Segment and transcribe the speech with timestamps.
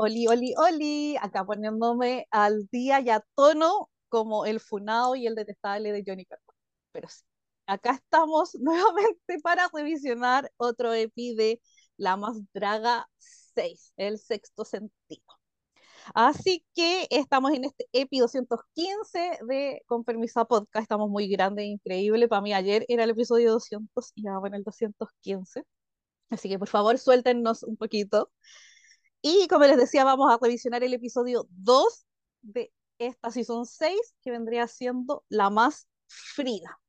[0.00, 5.34] Oli, oli, oli, acá poniéndome al día y a tono como el funado y el
[5.34, 6.54] detestable de Johnny Carson.
[6.92, 7.24] Pero sí,
[7.66, 11.60] acá estamos nuevamente para revisionar otro epi de
[11.96, 15.24] La Más Draga 6, el sexto sentido.
[16.14, 20.84] Así que estamos en este EPI 215 de Con Permiso Podcast.
[20.84, 22.28] Estamos muy grande increíble.
[22.28, 25.64] Para mí ayer era el episodio 200 y ahora en el 215.
[26.30, 28.30] Así que por favor suéltenos un poquito.
[29.22, 32.06] Y como les decía, vamos a revisionar el episodio 2
[32.42, 36.80] de esta Season 6, que vendría siendo la más Frida.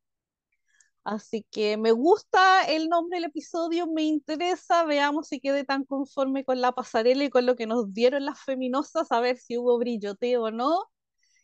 [1.04, 6.46] Así que me gusta el nombre del episodio, me interesa, veamos si quede tan conforme
[6.46, 9.78] con la pasarela y con lo que nos dieron las feminosas, a ver si hubo
[9.80, 10.84] brilloteo o no.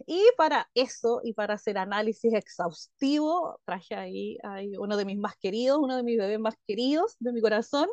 [0.05, 5.35] Y para eso, y para hacer análisis exhaustivo, traje ahí, ahí uno de mis más
[5.37, 7.89] queridos, uno de mis bebés más queridos de mi corazón.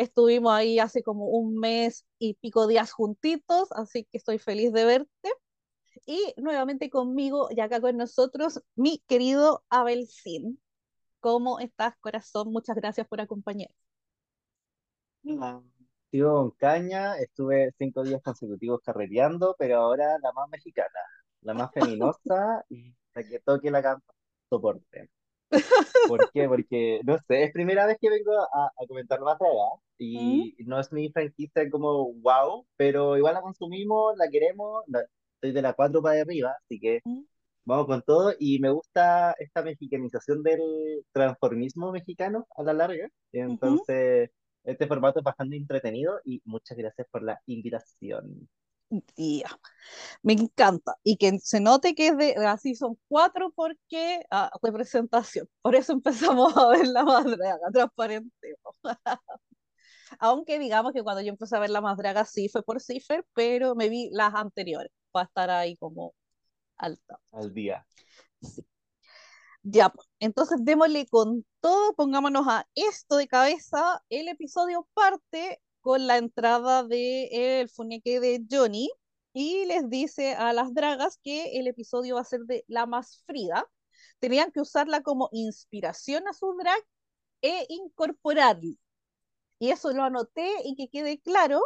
[0.00, 4.86] Estuvimos ahí hace como un mes y pico días juntitos, así que estoy feliz de
[4.86, 5.30] verte.
[6.06, 10.58] Y nuevamente conmigo y acá con nosotros, mi querido Abel Sin.
[11.20, 12.50] ¿Cómo estás, corazón?
[12.50, 13.76] Muchas gracias por acompañarme.
[15.24, 15.62] Hola.
[16.10, 20.98] Estuve con caña, estuve cinco días consecutivos carreteando, pero ahora la más mexicana,
[21.42, 24.02] la más feminosa y la que toque la cama,
[24.48, 25.10] soporte.
[26.06, 26.48] ¿Por qué?
[26.48, 29.54] Porque, no sé, es primera vez que vengo a, a comentar más Draga
[30.14, 30.50] ¿Mm?
[30.54, 35.04] y no es mi franquicia como wow, pero igual la consumimos, la queremos, la-
[35.36, 37.22] estoy de la 4 para arriba, así que ¿Mm?
[37.64, 44.30] vamos con todo y me gusta esta mexicanización del transformismo mexicano a la larga, entonces
[44.64, 48.48] este formato es bastante entretenido y muchas gracias por la invitación.
[49.14, 49.48] Tía,
[50.22, 50.96] me encanta.
[51.04, 55.48] Y que se note que es de la Season 4 porque ah, representación.
[55.62, 58.56] Por eso empezamos a ver la más draga, transparente.
[60.18, 63.24] Aunque digamos que cuando yo empecé a ver la más draga sí fue por Cipher,
[63.34, 66.14] pero me vi las anteriores para estar ahí como
[66.76, 67.20] alta.
[67.32, 67.86] Al día.
[68.42, 68.64] Sí.
[69.62, 74.02] Ya, pues, entonces démosle con todo, pongámonos a esto de cabeza.
[74.08, 78.90] El episodio parte con la entrada de el funeque de Johnny
[79.32, 83.22] y les dice a las dragas que el episodio va a ser de la más
[83.26, 83.66] Frida.
[84.18, 86.82] Tenían que usarla como inspiración a su drag
[87.42, 88.74] e incorporarla.
[89.58, 91.60] Y eso lo anoté y que quede claro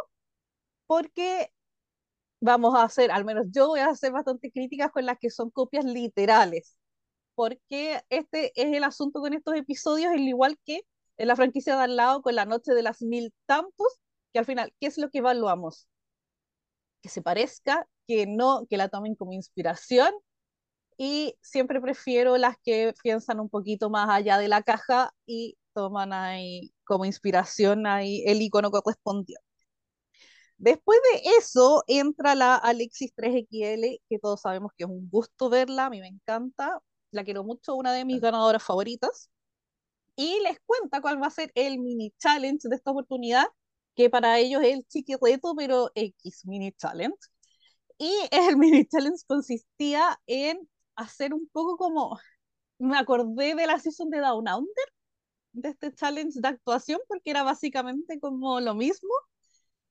[0.87, 1.51] porque
[2.41, 5.49] vamos a hacer, al menos yo voy a hacer bastante críticas con las que son
[5.51, 6.77] copias literales
[7.35, 10.81] porque este es el asunto con estos episodios, al igual que
[11.17, 13.87] en la franquicia de al lado con la noche de las mil tantos,
[14.35, 15.87] que al final, ¿qué es lo que evaluamos?
[17.01, 20.13] Que se parezca, que no, que la tomen como inspiración
[20.97, 26.11] y siempre prefiero las que piensan un poquito más allá de la caja y toman
[26.13, 29.41] ahí como inspiración ahí el icono correspondiente.
[30.57, 35.85] Después de eso entra la Alexis 3XL, que todos sabemos que es un gusto verla,
[35.85, 36.81] a mí me encanta,
[37.11, 39.29] la quiero mucho, una de mis ganadoras favoritas.
[40.15, 43.45] y les cuenta cuál va a ser el mini challenge de esta oportunidad,
[43.95, 47.17] que para ellos es el chiqui reto, pero X mini challenge.
[47.97, 52.19] Y el mini challenge consistía en hacer un poco como,
[52.79, 54.85] me acordé de la season de Down Under,
[55.53, 59.09] de este challenge de actuación, porque era básicamente como lo mismo,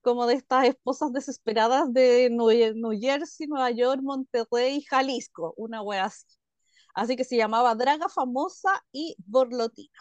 [0.02, 6.26] como de estas esposas desesperadas de New Jersey, Nueva York, Monterrey, Jalisco, una wea así.
[6.94, 9.98] Así que se llamaba Draga Famosa y Borlotina.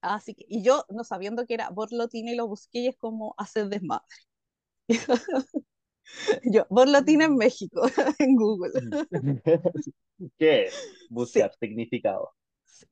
[0.00, 3.34] Así que, y yo, no sabiendo que era Borlotina, y lo busqué y es como
[3.38, 4.06] hacer desmadre.
[6.44, 7.82] Yo, Borlotina en México,
[8.18, 8.72] en Google.
[10.38, 10.88] ¿Qué es?
[11.20, 12.32] Sí, Buscar significado.
[12.64, 12.86] sí.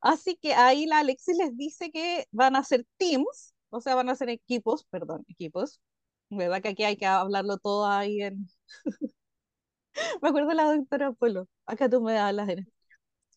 [0.00, 4.08] Así que ahí la Alexis les dice que van a ser teams, o sea, van
[4.10, 5.80] a ser equipos, perdón, equipos.
[6.30, 8.48] ¿Verdad que aquí hay que hablarlo todo ahí en...
[10.22, 11.48] Me acuerdo de la doctora Polo.
[11.66, 12.68] Acá tú me hablas en...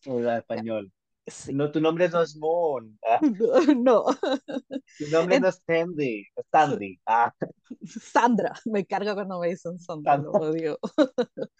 [0.06, 0.92] Hola, Ya, español.
[1.26, 2.98] Sí, No, tu nombre no es Moon.
[3.06, 3.20] Ah,
[3.76, 4.04] no.
[4.98, 6.26] tu nombre En- no es Sandy.
[6.50, 7.00] Sandy.
[7.06, 7.32] Ah,
[8.12, 10.40] Sandra, me carga cuando me dicen Sandra, lo Sandra.
[10.40, 10.78] odio.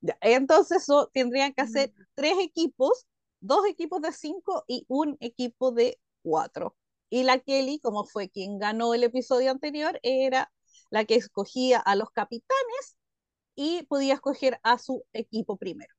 [0.00, 3.06] Ya, entonces so, tendrían que hacer tres equipos,
[3.40, 6.76] dos equipos de cinco y un equipo de cuatro.
[7.10, 10.52] Y la Kelly, como fue quien ganó el episodio anterior, era
[10.90, 12.96] la que escogía a los capitanes
[13.56, 15.94] y podía escoger a su equipo primero.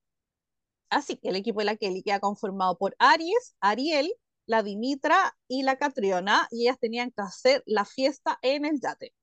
[0.90, 4.14] Así que el equipo de la Kelly queda conformado por Aries, Ariel,
[4.46, 9.14] la Dimitra y la Catriona, y ellas tenían que hacer la fiesta en el yate.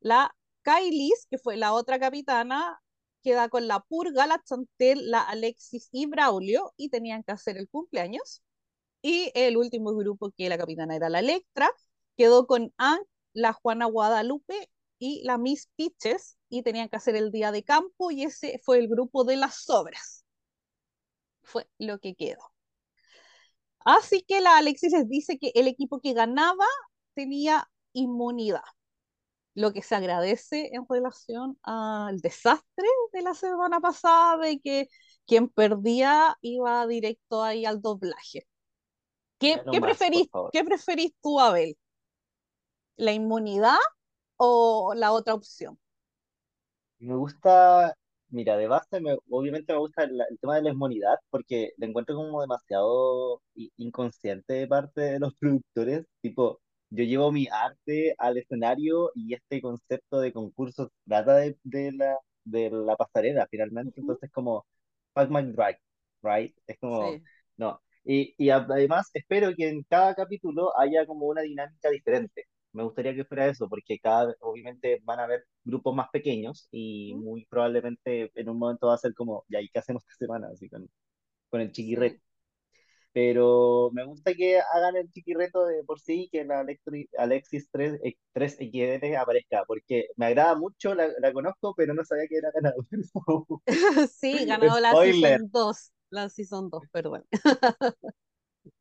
[0.00, 2.80] La Kylie, que fue la otra capitana,
[3.22, 7.68] queda con la Purga, la Chantel, la Alexis y Braulio, y tenían que hacer el
[7.68, 8.42] cumpleaños.
[9.02, 11.70] Y el último grupo, que la capitana era la Electra,
[12.16, 17.30] quedó con Anne, la Juana Guadalupe y la Miss Peaches y tenían que hacer el
[17.30, 20.24] día de campo y ese fue el grupo de las sobras.
[21.48, 22.52] Fue lo que quedó.
[23.86, 26.66] Así que la Alexis les dice que el equipo que ganaba
[27.14, 28.60] tenía inmunidad,
[29.54, 34.88] lo que se agradece en relación al desastre de la semana pasada de que
[35.26, 38.46] quien perdía iba directo ahí al doblaje.
[39.38, 41.78] ¿Qué, ¿qué más, preferís, ¿Qué preferís tú, Abel?
[42.96, 43.78] ¿La inmunidad
[44.36, 45.78] o la otra opción?
[46.98, 47.96] Me gusta,
[48.30, 51.86] mira, de base, me- obviamente me gusta el, el tema de la inmunidad porque lo
[51.86, 53.42] encuentro como demasiado
[53.76, 56.04] inconsciente de parte de los productores.
[56.20, 56.60] Tipo,
[56.90, 62.16] yo llevo mi arte al escenario y este concepto de concursos trata de, de la,
[62.44, 64.00] de la pasarela finalmente.
[64.00, 64.66] Ujú, Entonces, como,
[65.14, 65.78] fuck my drag,
[66.22, 66.54] right?
[66.66, 67.26] Es como, Sí.
[67.56, 67.80] no.
[68.04, 72.44] Y, y además, espero que en cada capítulo haya como una dinámica diferente.
[72.78, 77.14] Me gustaría que fuera eso, porque cada, obviamente van a haber grupos más pequeños y
[77.16, 80.48] muy probablemente en un momento va a ser como, ya, ¿y qué hacemos esta semana?
[80.52, 80.88] Así con,
[81.50, 82.20] con el chiquirreto.
[83.12, 87.98] Pero me gusta que hagan el chiquirreto de por sí, que la Alexi- Alexis 3,
[88.04, 92.50] eh, 3XD aparezca, porque me agrada mucho, la, la conozco, pero no sabía que era
[92.54, 92.86] ganador.
[94.10, 95.92] Sí, ganó la Spoiler, Season 2.
[96.10, 97.24] La Season 2, perdón.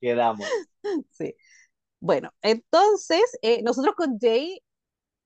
[0.01, 0.67] quedamos.
[1.11, 1.35] Sí.
[1.99, 4.61] Bueno, entonces, eh, nosotros con Jay,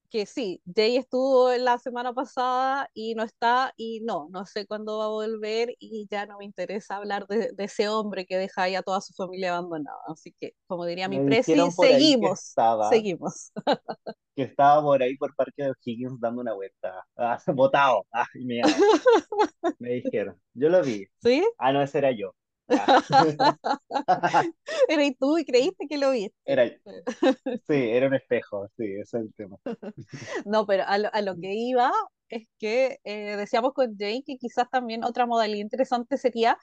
[0.09, 4.97] que sí, Jay estuvo la semana pasada y no está, y no, no sé cuándo
[4.99, 8.63] va a volver y ya no me interesa hablar de, de ese hombre que deja
[8.63, 9.99] ahí a toda su familia abandonada.
[10.07, 13.51] Así que, como diría mi presi, que seguimos, estaba, seguimos.
[14.35, 17.05] que estaba por ahí por Parque de O'Higgins dando una vuelta.
[17.15, 18.25] Ah, botado, ah.
[19.79, 20.39] Me dijeron.
[20.53, 21.05] Yo lo vi.
[21.21, 21.45] ¿Sí?
[21.57, 22.33] Ah, no, ese era yo.
[24.87, 26.35] Era y tú y creíste que lo viste.
[26.45, 26.65] Era,
[27.67, 29.57] sí, era un espejo, sí, ese es el tema.
[30.45, 31.91] No, pero a lo, a lo que iba
[32.29, 36.57] es que eh, decíamos con Jane que quizás también otra modalidad interesante sería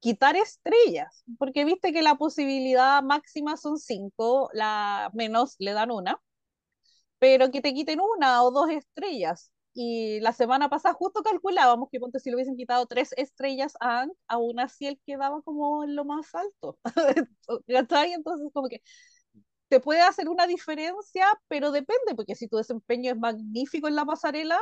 [0.00, 6.20] quitar estrellas, porque viste que la posibilidad máxima son cinco, la menos le dan una,
[7.18, 9.51] pero que te quiten una o dos estrellas.
[9.74, 14.00] Y la semana pasada justo calculábamos que ponte si le hubiesen quitado tres estrellas a
[14.02, 16.78] Hank, aún así él quedaba como en lo más alto.
[17.68, 18.82] Entonces como que
[19.68, 24.04] te puede hacer una diferencia, pero depende, porque si tu desempeño es magnífico en la
[24.04, 24.58] pasarela,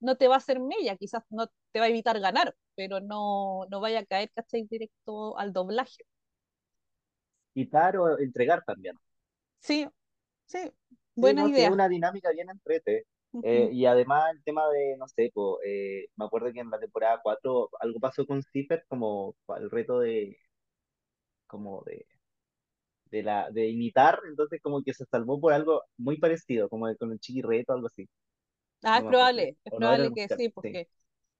[0.00, 3.66] no te va a hacer mella, quizás no te va a evitar ganar, pero no,
[3.70, 4.64] no vaya a caer, ¿cachai?
[4.70, 6.04] Directo al doblaje.
[7.54, 8.98] Quitar o entregar también.
[9.60, 9.88] Sí,
[10.46, 10.72] sí,
[11.14, 11.70] Sí, buena no, sí, es idea.
[11.70, 13.06] una dinámica bien entrete.
[13.40, 16.78] Eh, y además el tema de, no sé, po, eh, me acuerdo que en la
[16.78, 20.38] temporada 4 algo pasó con Cipher, como el reto de,
[21.46, 22.04] como de,
[23.10, 27.12] de, la, de imitar, entonces como que se salvó por algo muy parecido, como con
[27.12, 28.08] el chiqui reto, algo así.
[28.84, 30.88] Ah, No es probable, es no probable que sí, porque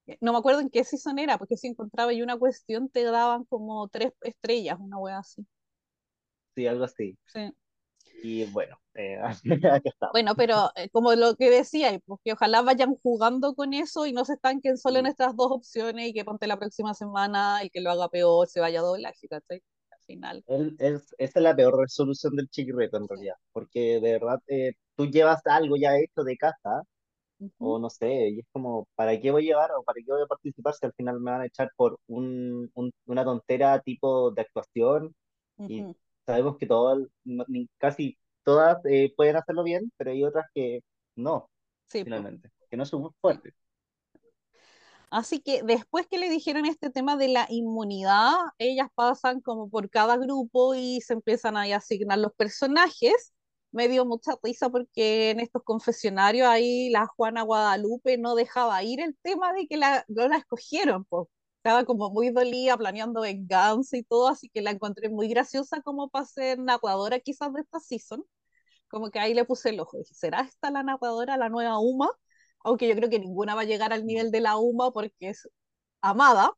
[0.06, 3.04] eh, no me acuerdo en qué season era, porque si encontraba ahí una cuestión te
[3.04, 5.46] daban como tres estrellas, una wea así.
[6.54, 7.16] sí, algo así.
[7.26, 7.52] Sí.
[8.20, 9.18] Y bueno, eh,
[9.72, 10.12] acá estamos.
[10.12, 14.12] Bueno, pero eh, como lo que decía, pues que ojalá vayan jugando con eso y
[14.12, 17.70] no se estanquen solo en estas dos opciones y que ponte la próxima semana el
[17.70, 19.62] que lo haga peor se vaya a doblaje, ¿cachai?
[19.90, 20.44] Al final.
[20.46, 24.40] Él, es, esa es la peor resolución del chiqui reto en realidad, porque de verdad
[24.48, 26.82] eh, tú llevas algo ya hecho de casa
[27.58, 30.22] o no sé, y es como, ¿para qué voy a llevar o para qué voy
[30.22, 34.30] a participar si al final me van a echar por un, un- una tontera tipo
[34.32, 35.14] de actuación?
[35.66, 35.94] Y ujú.
[36.26, 36.98] Sabemos que todas,
[37.78, 40.80] casi todas eh, pueden hacerlo bien, pero hay otras que
[41.16, 41.50] no,
[41.88, 43.54] Sí, pues, finalmente, que no son muy fuertes.
[45.10, 49.90] Así que después que le dijeron este tema de la inmunidad, ellas pasan como por
[49.90, 53.34] cada grupo y se empiezan a asignar los personajes.
[53.72, 59.00] Me dio mucha risa porque en estos confesionarios ahí la Juana Guadalupe no dejaba ir
[59.00, 61.28] el tema de que la, no la escogieron, pues.
[61.62, 66.08] Estaba como muy dolida, planeando venganza y todo, así que la encontré muy graciosa como
[66.10, 68.24] para ser narradora quizás de esta season.
[68.88, 69.98] Como que ahí le puse el ojo.
[69.98, 72.10] Dije, ¿será esta la narradora, la nueva Uma?
[72.64, 75.48] Aunque yo creo que ninguna va a llegar al nivel de la Uma porque es
[76.02, 76.52] amada,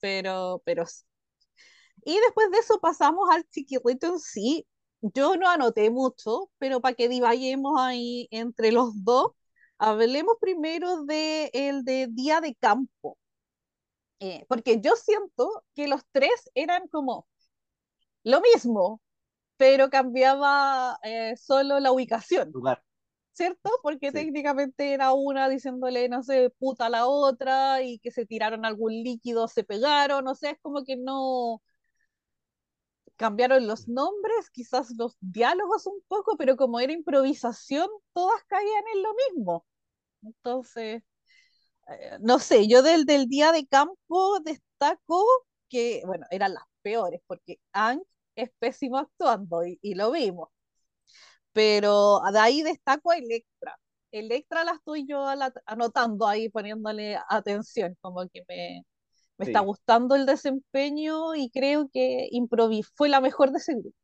[0.00, 1.04] pero, pero sí.
[2.04, 4.66] Y después de eso pasamos al chiquirrito en sí.
[5.02, 9.32] Yo no anoté mucho, pero para que divaguemos ahí entre los dos,
[9.78, 13.18] hablemos primero de el de día de campo.
[14.20, 17.26] Eh, porque yo siento que los tres eran como
[18.24, 19.02] lo mismo,
[19.56, 22.50] pero cambiaba eh, solo la ubicación.
[22.52, 22.82] Lugar,
[23.32, 23.70] ¿cierto?
[23.82, 24.14] Porque sí.
[24.14, 28.92] técnicamente era una diciéndole, no sé, puta a la otra y que se tiraron algún
[28.92, 31.62] líquido, se pegaron, o sea, es como que no,
[33.16, 39.02] cambiaron los nombres, quizás los diálogos un poco, pero como era improvisación, todas caían en
[39.02, 39.66] lo mismo.
[40.22, 41.02] Entonces,
[42.20, 45.24] no sé, yo del, del día de campo destaco
[45.68, 48.02] que, bueno, eran las peores, porque Ang
[48.36, 50.48] es pésimo actuando y, y lo vimos.
[51.52, 53.78] Pero de ahí destaco a Electra.
[54.12, 55.26] Electra la estoy yo
[55.66, 58.82] anotando ahí, poniéndole atención, como que me,
[59.38, 63.74] me está Sí, gustando el desempeño y creo que improvis fue la mejor de ese
[63.74, 63.96] grupo.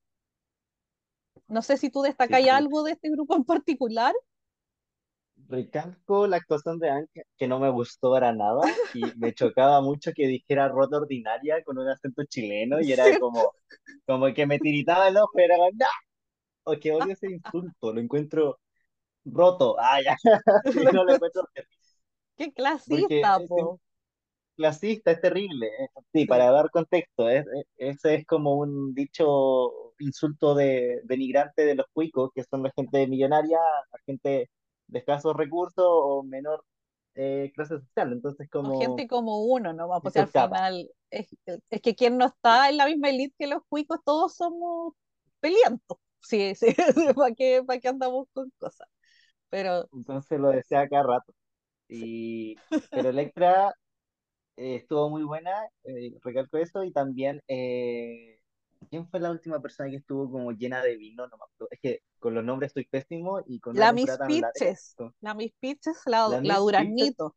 [1.49, 2.51] No sé si tú sí, destacáis sí.
[2.51, 4.13] algo de este grupo en particular.
[5.53, 10.13] Recalco la actuación de Anne, que no me gustó para nada y me chocaba mucho
[10.15, 13.53] que dijera rota ordinaria con un acento chileno y era como,
[14.07, 15.87] como que me tiritaba el ojo, era ¡no!
[16.65, 18.61] O que odio ese insulto, lo encuentro
[19.27, 20.17] roto, ah, ya,
[20.75, 21.45] y no lo encuentro
[22.37, 22.53] Qué
[22.89, 23.81] porque clasista, es po.
[24.57, 25.67] clasista, es terrible.
[25.69, 25.89] eh.
[26.13, 26.27] Sí, Sí.
[26.27, 31.87] para dar contexto, es- es- ese es como un dicho insulto de, denigrante de los
[31.93, 33.59] cuicos, que son la gente millonaria,
[33.93, 34.51] la gente
[34.93, 36.65] de escasos recursos o menor
[37.15, 38.13] eh, clase social.
[38.13, 39.89] Entonces, O como gente como uno, ¿no?
[40.01, 41.29] Pues al final es,
[41.71, 44.95] es que quien no está en la misma elite que los cuicos, todos somos
[45.41, 45.99] peleantes.
[46.25, 46.67] Sí, sí,
[47.17, 48.87] ¿para qué, para qué andamos con cosas?
[49.51, 51.35] Pero Entonces lo decía cada rato.
[51.89, 52.07] sí.
[52.07, 52.57] Y,
[52.93, 53.75] pero Electra
[54.57, 55.53] eh, estuvo muy buena,
[55.85, 58.41] eh, recalco eso, y también, eh,
[58.91, 61.27] ¿quién fue la última persona que estuvo como llena de vino?
[61.29, 61.69] No me acuerdo.
[61.71, 63.93] Es que con los nombres estoy pésimo y con La
[64.25, 67.37] Peaches, con la Miss Peaches, la, la Duraznito.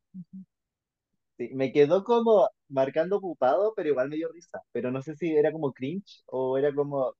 [1.37, 4.61] sí, me quedó como marcando ocupado, pero igual me dio risa.
[4.71, 7.13] Pero no sé si era como cringe o era como,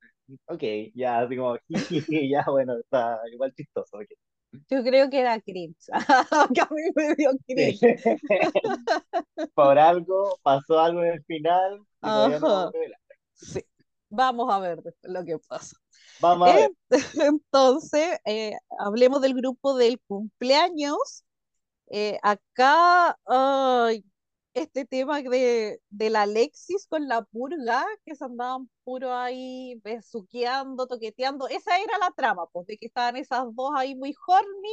[0.46, 0.62] ok,
[0.94, 1.56] ya, así como,
[2.30, 3.98] ya, bueno, está igual chistoso.
[3.98, 4.06] ok.
[4.68, 5.76] Yo creo que era cringe,
[6.54, 7.78] que a mí me dio Sí.
[7.78, 7.80] cringe.
[9.54, 12.28] Por algo, pasó algo en el final y no
[13.34, 13.62] sí.
[14.10, 15.76] Vamos a ver lo que pasa.
[16.18, 16.70] Vamos a ver.
[16.70, 16.76] En-
[17.22, 21.24] Entonces, eh, hablemos del grupo del cumpleaños.
[21.90, 24.04] Eh, acá, ay,
[24.54, 30.86] este tema de, de la Alexis con la purga, que se andaban puro ahí besuqueando,
[30.86, 34.70] toqueteando, esa era la trama, pues, de que estaban esas dos ahí muy horny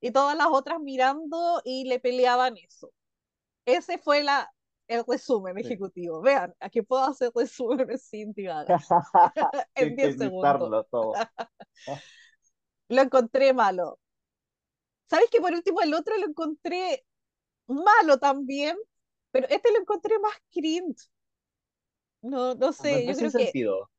[0.00, 2.90] y todas las otras mirando y le peleaban eso.
[3.66, 4.50] Ese fue la,
[4.88, 5.68] el resumen Sí.
[5.68, 6.20] ejecutivo.
[6.22, 8.84] Vean, aquí puedo hacer resúmenes sin divagar,
[9.74, 10.76] en 10 segundos.
[10.90, 11.12] Todo.
[12.88, 14.00] Lo encontré malo.
[15.10, 17.04] ¿Sabes que por último el otro lo encontré
[17.68, 18.76] malo también?
[19.32, 21.08] Pero este lo encontré más cringe.
[22.22, 23.90] No, no sé, yo creo que sentido.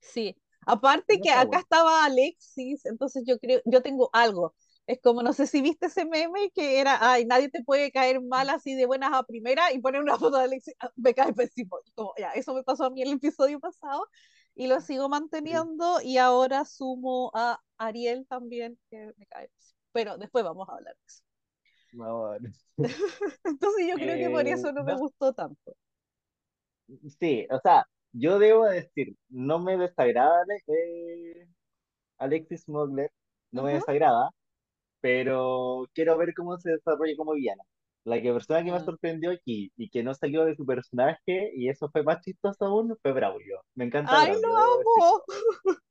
[0.00, 0.36] sí.
[0.66, 1.60] Aparte No que acá bueno.
[1.60, 4.54] estaba Alexis, entonces yo creo, yo tengo algo.
[4.88, 8.22] Es como, no sé si viste ese meme que era, ay, nadie te puede caer
[8.22, 11.34] mal así de buenas a primera y poner una foto de Alexis, ah, me cae
[11.34, 11.78] pésimo.
[11.96, 14.06] Como, ya, eso me pasó a mí en el episodio pasado
[14.56, 19.78] y lo sigo manteniendo y ahora sumo a Ariel también, que me cae pésimo.
[19.92, 21.22] Pero después vamos a hablar de eso.
[23.44, 25.76] Entonces yo creo que por Eh, eso no me gustó tanto.
[27.18, 31.46] sí, o sea, yo debo decir, no me desagrada eh,
[32.18, 33.12] Alexis Mogler,
[33.52, 34.30] no me desagrada,
[35.00, 37.62] pero quiero ver cómo se desarrolla como villana.
[38.04, 38.84] La que persona que me Ah.
[38.84, 42.96] sorprendió aquí y que no salió de su personaje, y eso fue más chistoso aún,
[43.02, 43.62] fue Braulio.
[43.74, 45.22] Me encanta ¡Ay, lo Braulio, debo amo!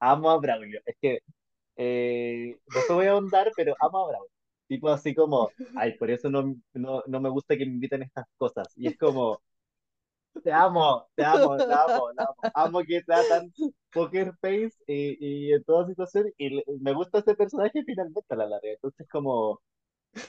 [0.00, 0.80] Amo a Braulio.
[0.86, 1.20] Es que
[1.76, 4.30] eh, después voy a ahondar, pero amo a Braulio.
[4.68, 8.26] Tipo así como, ay, por eso no, no, no me gusta que me inviten estas
[8.38, 8.68] cosas.
[8.76, 9.40] Y es como,
[10.42, 12.36] te amo, te amo, la amo, la amo.
[12.54, 13.50] Amo que sea tan
[13.96, 16.26] poker face y, y en toda situación.
[16.38, 18.70] Y me gusta ese personaje finalmente a la larga.
[18.70, 19.60] Entonces como,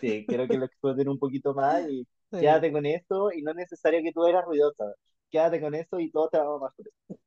[0.01, 3.51] sí, quiero que lo exploten un poquito más y Sí, quédate con eso y no
[3.51, 4.85] es necesario que tú eras ruidosa.
[5.31, 7.17] Quédate con eso y todo te va a amar por eso.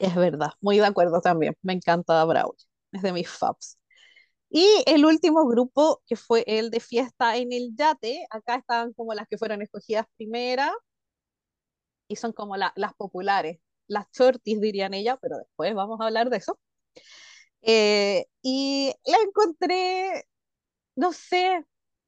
[0.00, 1.54] es verdad, muy de acuerdo también.
[1.62, 2.56] Me encanta Brawl,
[2.92, 3.78] es de mis faves.
[4.50, 9.14] Y el último grupo, que fue el de fiesta en el yate, acá estaban como
[9.14, 10.72] las que fueron escogidas primera
[12.08, 16.30] y son como la- las populares, las shorties dirían ella, pero después vamos a hablar
[16.30, 16.58] de eso.
[17.62, 20.26] Eh, y la encontré,
[20.96, 21.64] no sé,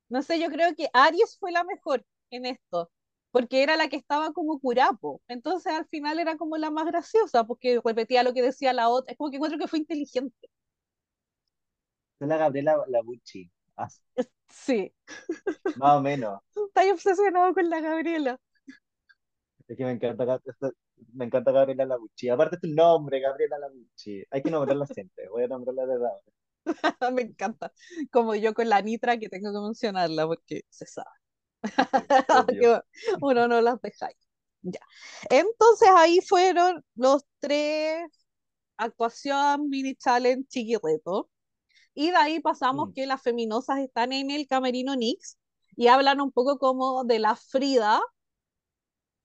[0.09, 2.91] no sé, yo creo que Aries fue la mejor en esto,
[3.33, 5.23] porque era la que estaba como curapo.
[5.29, 9.13] Entonces al final era como la más graciosa, porque repetía lo que decía la otra.
[9.13, 10.51] Es como que encuentro que fue inteligente.
[12.21, 13.89] Es la Gabriela Labucci, ah,
[14.49, 14.95] Sí,
[15.77, 16.41] más o menos.
[16.69, 18.41] estoy obsesionado con la Gabriela.
[19.69, 20.41] Es que me encanta,
[21.13, 22.29] me encanta Gabriela Labucci.
[22.29, 24.25] Aparte tu nombre, Gabriela Labucci.
[24.31, 25.29] Hay que nombrarla siempre.
[25.29, 26.23] Voy a nombrarla de ahora.
[27.13, 27.73] Me encanta.
[28.11, 31.09] Como yo con la Nitra, que tengo que mencionarla porque se sabe
[33.21, 34.15] uno no las deja ahí.
[34.63, 34.81] Ya.
[35.31, 38.09] Entonces ahí fueron los tres
[38.77, 41.31] actuación, mini challenge, chiquirreto.
[41.95, 42.93] Y de ahí pasamos Mm.
[42.95, 45.39] que las feminosas están en el camerino Nix
[45.77, 48.01] y hablan un poco como de la Frida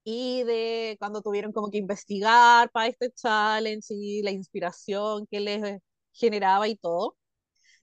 [0.03, 5.81] y de cuando tuvieron como que investigar para este challenge y la inspiración que les
[6.13, 7.17] generaba y todo.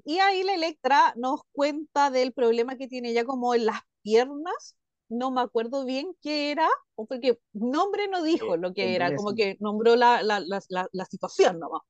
[0.04, 4.76] Y ahí la Electra nos cuenta del problema que tiene ella como en las piernas.
[5.08, 9.34] No me acuerdo bien qué era, porque nombre no dijo Eh, lo que era, como
[9.34, 11.82] que nombró la, la, la, la, situación nomás.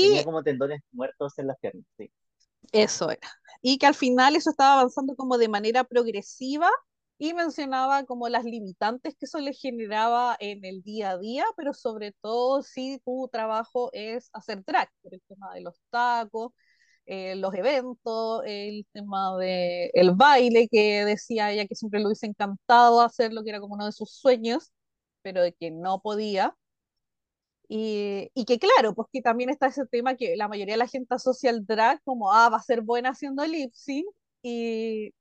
[0.00, 2.10] Tenía Y como tendones muertos en las piernas, sí.
[2.72, 3.28] eso era.
[3.62, 6.70] Y que al final eso estaba avanzando como de manera progresiva
[7.18, 11.74] y mencionaba como las limitantes que eso le generaba en el día a día, pero
[11.74, 16.52] sobre todo si tu trabajo es hacer drag, por el tema de los tacos,
[17.06, 22.26] eh, los eventos, el tema de el baile, que decía ella que siempre lo hubiese
[22.26, 24.72] encantado hacerlo, que era como uno de sus sueños,
[25.22, 26.54] pero de que no podía.
[27.70, 31.14] Y, que claro, pues que también está ese tema que la mayoría de la gente
[31.14, 34.06] asocia al drag como, ah, va a ser buena haciendo lip sync,
[34.42, 35.12] y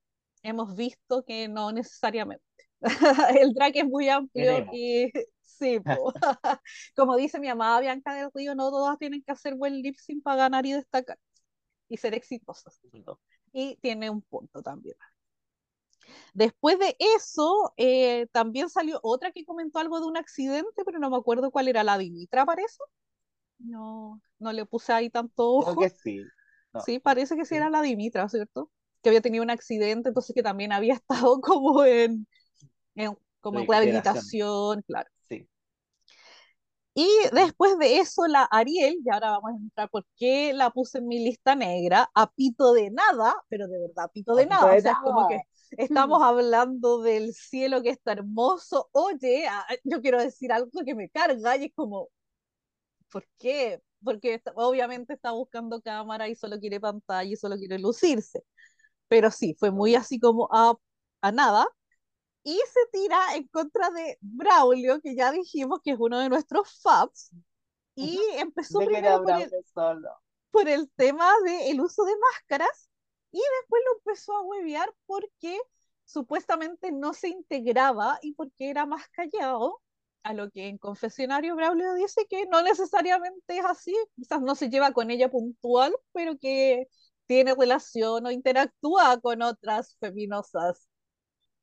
[0.48, 2.44] hemos visto que no necesariamente.
[3.42, 5.12] El drag es muy amplio y
[5.42, 5.80] sí,
[6.96, 10.24] como dice mi amada Bianca del Río, no todas tienen que hacer buen lip sync
[10.24, 11.18] para ganar y destacar
[11.90, 12.82] y ser exitosas.
[13.54, 14.96] Y tiene un punto también.
[16.34, 21.10] Después de eso, eh, también salió otra que comentó algo de un accidente, pero no
[21.10, 22.78] me acuerdo cuál era, la Dimitra, parece.
[23.60, 25.90] No, no le puse ahí tanto Creo que ojo.
[25.90, 26.34] sí.
[26.74, 27.58] No, Sí, parece que sí sí.
[27.58, 28.72] era la Dimitra, ¿cierto?
[29.02, 30.94] Que había tenido un accidente, entonces que también había
[31.30, 32.28] estado como en,
[32.96, 35.10] en- como en rehabilitación, claro.
[35.30, 35.48] Sí.
[36.94, 40.98] Y después de eso, la Ariel, y ahora vamos a entrar por qué la puse
[40.98, 44.66] en mi lista negra, a pito de nada, pero de verdad, a pito de Papito
[44.66, 44.72] nada.
[44.72, 45.40] de O sea, es como que
[45.78, 48.90] estamos hablando del cielo que está hermoso.
[48.94, 52.10] Oye, a- yo quiero decir algo que me carga y es como,
[53.12, 53.82] ¿por qué?
[54.04, 58.44] Porque está- obviamente está buscando cámara y solo quiere pantalla y solo quiere lucirse.
[59.08, 60.76] Pero sí, fue muy así como a,
[61.22, 61.66] a nada.
[62.44, 66.82] Y se tira en contra de Braulio, que ya dijimos que es uno de nuestros
[66.82, 67.32] faps.
[67.96, 70.10] Y empezó De primero por el, solo.
[70.52, 72.90] por el tema del uso de máscaras
[73.32, 75.60] y después lo empezó a huevear porque
[76.06, 79.82] supuestamente no se integraba y porque era más callado,
[80.24, 84.70] a lo que en confesionario Braulio dice que no necesariamente es así, quizás no se
[84.70, 86.88] lleva con ella puntual, pero que
[87.28, 90.88] tiene relación o interactúa con otras feminosas.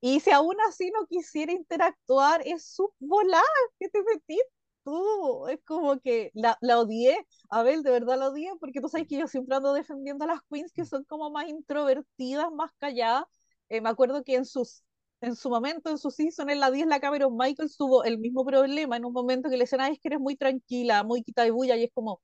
[0.00, 3.42] Y si aún así no quisiera interactuar, es su volada
[3.78, 4.40] que te metís
[4.84, 5.48] tú.
[5.48, 7.16] Es como que la, la odié.
[7.50, 10.40] Abel, de verdad la odié, porque tú sabes que yo siempre ando defendiendo a las
[10.50, 13.24] queens que son como más introvertidas, más calladas.
[13.68, 14.82] Eh, me acuerdo que en sus
[15.20, 18.44] en su momento, en su season, en la 10, la Cameron Michael tuvo el mismo
[18.44, 21.44] problema en un momento que le decían, ay, es que eres muy tranquila, muy quita
[21.44, 22.20] de bulla, y es como,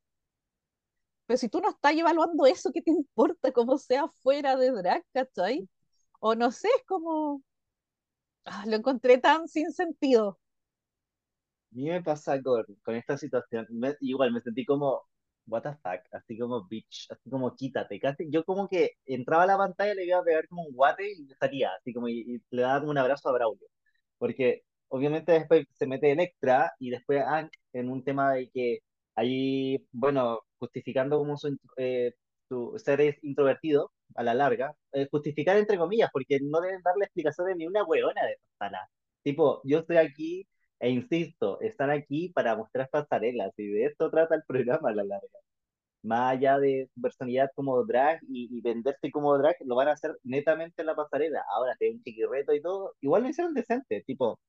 [1.30, 5.04] pero si tú no estás evaluando eso, ¿qué te importa cómo sea fuera de drag,
[5.14, 5.68] ¿cachai?
[6.20, 7.42] O no sé, es como,
[8.44, 10.38] ah, lo encontré tan sin sentido.
[11.72, 15.02] A mí me pasa con, con esta situación, me- igual me sentí como,
[15.46, 19.46] what the fuck, así como bitch, así como quítate, casi, yo como que entraba a
[19.46, 22.42] la pantalla, le iba a pegar como un guate y salía, así como, y, y
[22.50, 23.68] le daba como un abrazo a Braulio,
[24.18, 28.80] porque obviamente después se mete Electra y después ah, en un tema de que
[29.14, 32.14] ahí, bueno, justificando como su, eh,
[32.48, 37.04] su ser es introvertido a la larga, eh, justificar entre comillas, porque no deben darle
[37.06, 38.88] explicaciones ni una hueona de sala.
[39.22, 40.46] Tipo, yo estoy aquí
[40.80, 45.04] e insisto, están aquí para mostrar pasarelas y de esto trata el programa a la
[45.04, 45.38] larga.
[46.02, 50.16] Más allá de su personalidad como drag y, venderse como drag, lo van a hacer
[50.24, 51.44] netamente en la pasarela.
[51.54, 54.40] Ahora, hay un chiquirreto y todo, igual lo hicieron decente, tipo,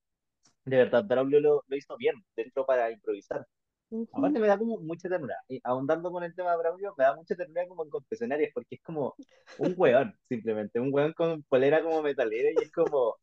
[0.66, 3.46] de verdad, Braulio lo, lo hizo bien dentro para improvisar.
[3.92, 4.08] Ujú.
[4.14, 5.36] Aparte me da como mucha ternura.
[5.50, 8.76] Y ahondando con el tema de Braulio, me da mucha ternura como en confesionarios, porque
[8.76, 9.16] es como
[9.58, 13.18] un weón, simplemente, un weón con polera como metalera y es como,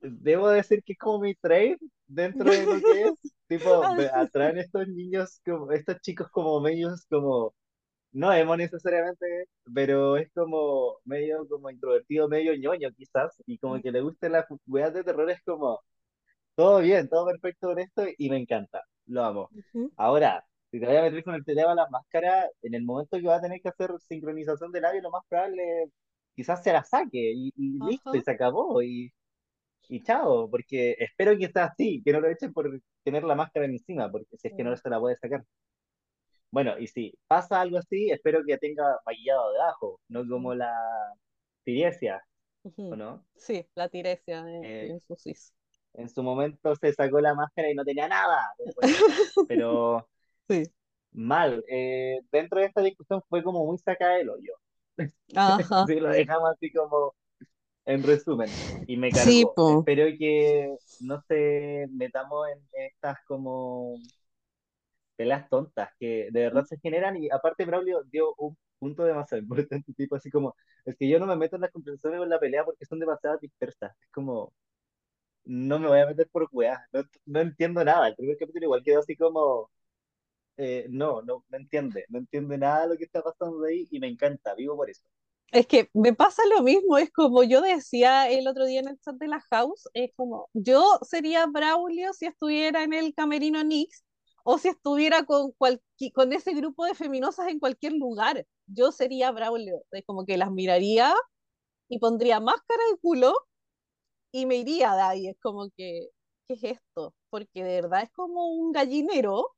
[0.00, 3.14] debo decir que es como mi trade dentro de lo que es,
[3.48, 7.54] tipo, ve- atraen estos niños, como, estos chicos como medios, como,
[8.12, 9.26] no emo necesariamente,
[9.74, 14.46] pero es como medio como introvertido, medio ñoño quizás, y como que le gusten las
[14.66, 15.80] weas de terror, es como,
[16.56, 19.50] todo bien, todo perfecto con esto, y me encanta, lo amo.
[19.96, 23.18] Ahora, si te voy a meter con el tema de las máscaras, en el momento
[23.18, 25.90] que va a tener que hacer sincronización de labios, lo más probable
[26.34, 29.12] quizás se la saque, y, y listo, y se acabó, y
[29.88, 33.64] y chao, porque espero que sea así, que no lo echen por tener la máscara
[33.66, 35.44] encima, porque si es que no se la puede sacar.
[36.50, 40.74] Bueno, y si pasa algo así, espero que tenga maquillado debajo, no como la
[41.64, 42.22] Tiresia.
[42.62, 42.96] ¿o Ujú.
[42.96, 43.24] no?
[43.36, 45.00] Sí, la Tiresia de, Eh.
[45.98, 48.38] En su momento se sacó la máscara y no tenía nada
[49.48, 50.08] pero
[50.48, 50.64] Sí.
[51.12, 51.62] mal.
[51.68, 54.52] Eh, dentro de esta discusión fue como muy sacada del hoyo.
[55.34, 55.58] Ajá.
[55.88, 57.14] Lo dejamos así como
[57.84, 58.50] en resumen.
[58.86, 59.54] Y me Sí, cargó.
[59.54, 59.78] po.
[59.80, 63.98] Espero que no se metamos en estas como
[65.16, 69.92] peleas tontas que de verdad se generan y aparte Braulio dio un punto demasiado importante,
[69.94, 72.38] tipo así como, es que yo no me meto en las conversaciones o en la
[72.38, 73.92] pelea porque son demasiado dispersas.
[74.00, 74.52] Es como,
[75.48, 78.08] no me voy a meter por weá, no, no entiendo nada.
[78.08, 79.70] El primer capítulo igual quedó así como,
[80.58, 84.08] eh, no, no, no entiende, no entiende nada lo que está pasando ahí y me
[84.08, 85.04] encanta, vivo por eso.
[85.50, 89.00] Es que me pasa lo mismo, es como yo decía el otro día en el
[89.00, 94.04] chat de la house, es como yo sería Braulio si estuviera en el Camerino Nix
[94.44, 98.46] o si estuviera con, cualqui- con ese grupo de feminosas en cualquier lugar.
[98.66, 101.14] Yo sería Braulio, es como que las miraría
[101.88, 103.34] y pondría máscara de culo
[104.32, 105.28] y me iría de ahí.
[105.28, 106.08] Es como que,
[106.48, 107.14] ¿qué es esto?
[107.30, 109.54] Porque de verdad es como un gallinero,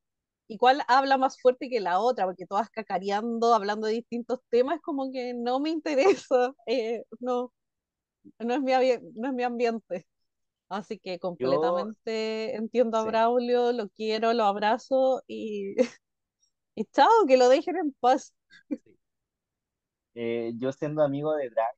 [0.47, 4.77] y cuál habla más fuerte que la otra, porque todas cacareando, hablando de distintos temas,
[4.77, 7.53] es como que no me interesa, eh, no,
[8.39, 8.71] no es mi,
[9.15, 10.07] no es mi ambiente.
[10.69, 15.75] Así que Yo, completamente entiendo a sí, Braulio, lo quiero, lo abrazo y,
[16.75, 18.33] y chao, que lo dejen en paz.
[18.83, 18.97] sí.
[20.15, 21.75] Eh, yo siendo amigo de Drag,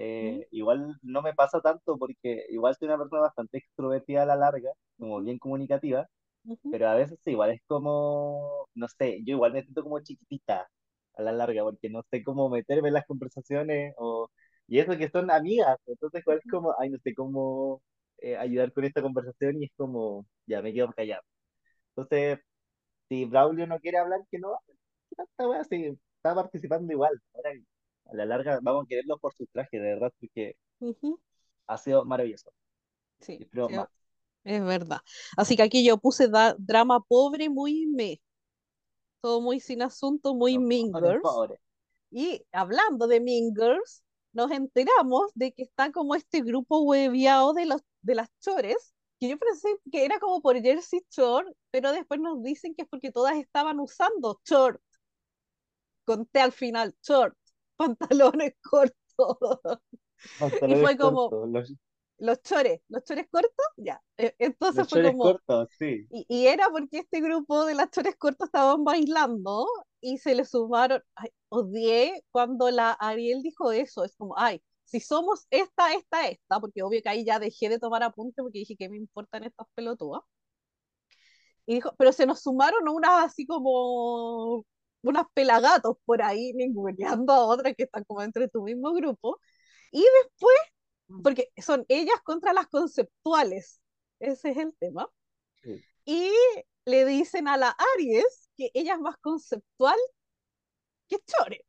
[0.00, 4.36] Eh, igual no me pasa tanto porque igual soy una persona bastante extrovertida a la
[4.36, 6.08] larga, como bien comunicativa,
[6.44, 10.68] ujú, pero a veces igual es como, no sé, yo igual me siento como chiquitita
[11.14, 14.30] a la larga porque no sé cómo meterme en las conversaciones o,
[14.68, 17.82] y eso que son amigas, entonces igual es como, ay, no sé cómo
[18.18, 21.22] eh, ayudar con esta conversación y es como, ya me quedo callado.
[21.96, 22.38] Entonces,
[23.08, 24.58] si Braulio no quiere hablar, que no.
[25.18, 27.20] Esta wea sí, está participando igual.
[27.34, 27.52] Ahora,
[28.08, 30.56] a la larga vamos a quererlo por sus trajes, de verdad, porque
[31.66, 32.52] ha sido maravilloso.
[33.20, 33.88] Sí, espero sí, más.
[34.44, 35.00] es verdad.
[35.36, 38.20] Así que aquí yo puse da- drama pobre, muy me.
[39.20, 40.58] todo muy sin asunto, muy
[40.94, 41.22] Girls.
[41.22, 41.60] pobres.
[42.10, 47.66] Y hablando de Mean Girls, nos enteramos de que está como este grupo hueviado de,
[47.66, 52.20] los, de las chores, que yo pensé que era como por Jersey Shore, pero después
[52.20, 54.80] nos dicen que es porque todas estaban usando short,
[56.04, 57.36] conté al final, short,
[57.78, 59.80] pantalones cortos.
[60.66, 61.74] Y fue como, cortos, los,
[62.18, 64.02] los chores, los chores cortos, ya.
[64.18, 64.36] E-
[64.72, 66.08] los Entonces fue chores como, cortos, sí.
[66.10, 69.66] Y, y era porque este grupo de las chores cortas estaban bailando
[70.00, 75.00] y se le sumaron, ay, odié cuando la Ariel dijo eso, es como, ay, si
[75.00, 78.76] somos esta, esta, esta, porque obvio que ahí ya dejé de tomar apunte porque dije
[78.76, 80.22] que me importan estas pelotudas.
[81.66, 84.64] Y dijo, pero se nos sumaron unas así como
[85.02, 89.40] unas pelagatos por ahí, ninguneando a otras que están como entre tu mismo grupo.
[89.92, 90.56] Y después,
[91.22, 93.80] porque son ellas contra las conceptuales,
[94.20, 95.08] ese es el tema
[95.62, 95.84] Sí.
[96.04, 96.32] y
[96.86, 99.96] le dicen a la Aries que ella es más conceptual
[101.08, 101.64] que Chore.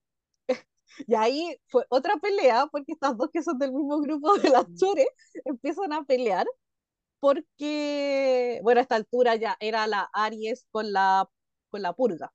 [1.07, 4.65] Y ahí fue otra pelea, porque estas dos que son del mismo grupo de las
[4.75, 5.07] Chores
[5.45, 6.47] empiezan a pelear,
[7.19, 11.29] porque, bueno, a esta altura ya era la Aries con la,
[11.69, 12.33] con la purga.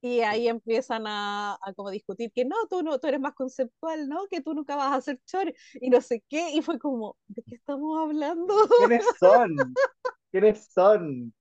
[0.00, 4.08] Y ahí empiezan a, a como discutir que no, tú no, tú eres más conceptual,
[4.08, 4.26] ¿no?
[4.28, 6.50] Que tú nunca vas a ser chore y no sé qué.
[6.52, 8.54] Y fue como, ¿de qué estamos hablando?
[8.78, 9.56] ¿Quiénes son?
[10.30, 11.34] ¿Quiénes son?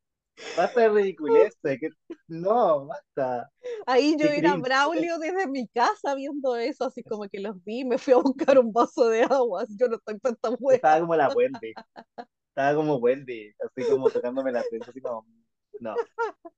[0.56, 1.80] Basta de ridiculeces.
[1.80, 1.90] Que...
[2.28, 3.52] No, basta.
[3.86, 4.64] Ahí yo Qué era cringe.
[4.64, 8.58] Braulio desde mi casa viendo eso, así como que los vi, me fui a buscar
[8.60, 11.00] un vaso de agua, yo no estoy tanta Estaba wea.
[11.00, 11.74] como la Wendy.
[12.50, 15.26] Estaba como Wendy, así como tocándome la frente, así como,
[15.80, 15.96] no,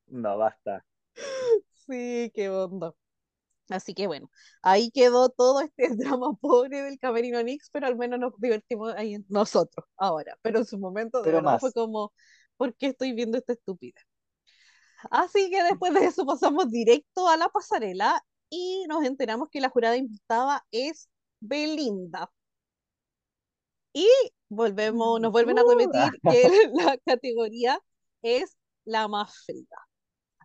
[0.07, 0.83] no, basta.
[1.87, 2.93] Sí, qué onda.
[3.69, 8.19] Así que bueno, ahí quedó todo este drama pobre del Camerino Nix, pero al menos
[8.19, 10.37] nos divertimos ahí nosotros ahora.
[10.41, 11.73] Pero en su momento de Pero verdad fue más.
[11.73, 12.13] como,
[12.57, 14.03] ¿por qué estoy viendo esta estupidez?
[15.11, 19.69] Así que después de eso pasamos directo a la pasarela y nos enteramos que la
[19.69, 22.31] jurada invitada es Belinda.
[23.93, 24.07] Y
[24.49, 27.79] volvemos, nos vuelven a repetir que la categoría
[28.21, 29.88] es la más fría.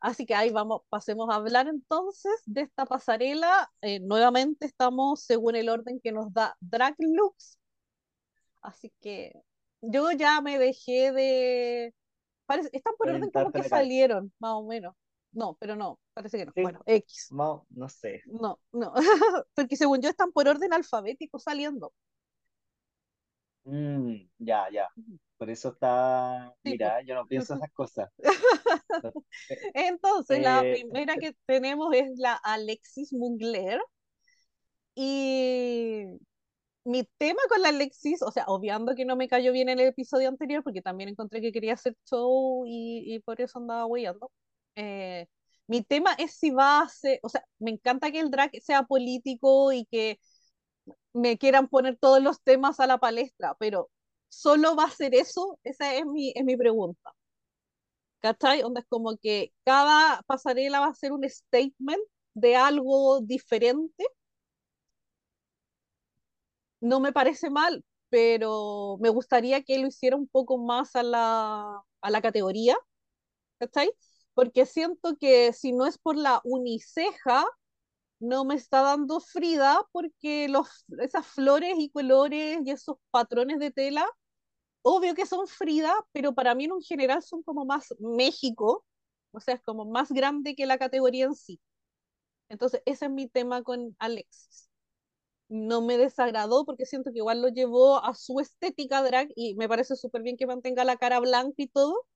[0.05, 3.73] Así que ahí vamos, pasemos a hablar entonces de esta pasarela.
[3.81, 7.59] Eh, nuevamente estamos según el orden que nos da Drag Looks.
[8.61, 9.33] Así que
[9.81, 11.95] yo ya me dejé de...
[12.45, 14.95] Parece, están por orden como que salieron, más o menos.
[15.33, 16.53] No, pero no, parece que no.
[16.55, 17.29] Sí, Bueno, X.
[17.31, 18.21] no, no sé.
[18.27, 18.93] No, no.
[19.55, 21.95] Porque según yo están por orden alfabético saliendo.
[23.65, 24.89] Mm, ya, ya.
[25.37, 28.11] Por eso está, mira, yo no pienso esas cosas.
[29.03, 29.11] No,
[29.49, 33.81] eh, Entonces, la primera que tenemos es la Alexis Mungler.
[34.95, 36.05] Y
[36.85, 40.29] mi tema con la Alexis, o sea, obviando que no me cayó bien el episodio
[40.29, 44.31] anterior, porque también encontré que quería hacer show y, y por eso andaba weyando.
[44.77, 45.27] Eh,
[45.67, 48.83] mi tema es si va a ser, o sea, me encanta que el drag sea
[48.85, 50.19] político y que
[51.15, 53.91] me quieran poner todos los temas a la palestra, pero
[54.29, 55.59] ¿solo va a ser eso?
[55.65, 57.15] Esa es mi, es mi pregunta.
[58.21, 58.63] ¿Cachai?
[58.63, 62.03] Onda es como que cada pasarela va a ser un statement
[62.35, 64.05] de algo diferente
[66.81, 71.83] no me parece mal, pero me gustaría que lo hiciera un poco más a la,
[72.01, 72.77] a la categoría,
[73.59, 73.91] ¿cachai?
[74.35, 77.45] Porque siento que si no es por la uniceja,
[78.29, 83.71] no me está dando Frida, porque los, esas flores y colores y esos patrones de
[83.71, 84.07] tela,
[84.83, 88.85] obvio que son Frida, pero para mí en un general son como más México,
[89.33, 91.61] o sea, es como más grande que la categoría en sí.
[92.49, 94.69] Entonces, ese es mi tema con Alexis
[95.49, 99.69] no me desagradó porque siento que igual lo llevó a su estética drag y me
[99.69, 102.07] parece súper bien que mantenga la cara blanca y todo,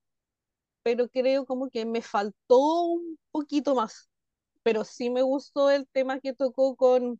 [0.83, 4.09] pero creo como que me faltó un poquito más.
[4.63, 7.19] Pero sí me gustó el tema que tocó con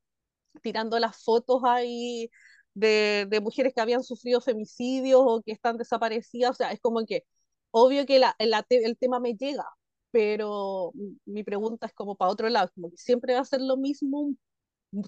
[0.61, 2.29] tirando las fotos ahí
[2.73, 6.51] de, de mujeres que habían sufrido femicidios o que están desaparecidas.
[6.51, 7.25] O sea, es como que
[7.71, 9.65] obvio que la, la, el tema me llega,
[10.11, 10.91] pero
[11.25, 14.19] mi pregunta es como para otro lado, como que siempre va a ser lo mismo
[14.21, 14.39] un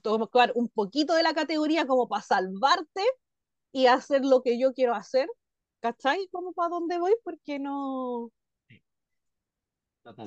[0.02, 3.02] tomar un poquito de la categoría como para salvarte
[3.72, 5.28] y hacer lo que yo quiero hacer,
[5.82, 6.28] ¿cachai?
[6.32, 8.32] Como para dónde voy, porque no...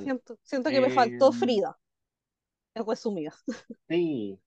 [0.03, 1.79] Siento, siento que me faltó Eh, Frida,
[2.75, 3.43] resumidas.
[3.89, 4.39] sí,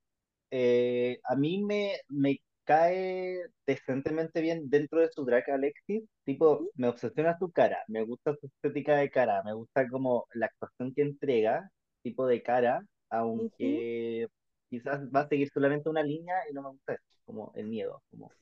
[0.52, 6.04] eh, a mí me, me cae decentemente bien dentro de su drag Alexis.
[6.26, 10.48] Tipo, me obsesiona su cara, me gusta su estética de cara, me gusta como la
[10.48, 11.70] actuación que entrega,
[12.04, 14.28] tipo de cara, aunque
[14.70, 18.04] quizás va a seguir solamente una línea y no me gusta eso, como el miedo,
[18.12, 18.34] como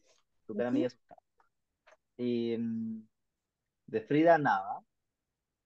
[0.48, 1.22] su cara medio ujú, asustada.
[2.18, 3.08] Y mm,
[3.88, 4.82] de Frida nada,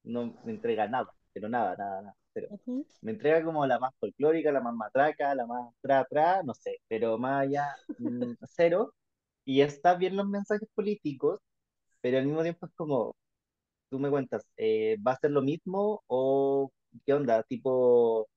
[0.04, 2.18] no me entrega nada, pero nada, nada, nada.
[2.40, 6.44] Pero ujú, me entrega como la más folclórica, la más matraca, la más tra, tra,
[6.44, 7.66] no sé, pero más allá,
[7.98, 8.94] mm, cero.
[9.46, 11.40] Y está bien los mensajes políticos,
[12.02, 13.16] pero al mismo tiempo es como,
[13.90, 16.72] tú me cuentas, eh, ¿va a ser lo mismo o
[17.06, 17.44] qué onda?
[17.44, 18.30] Tipo,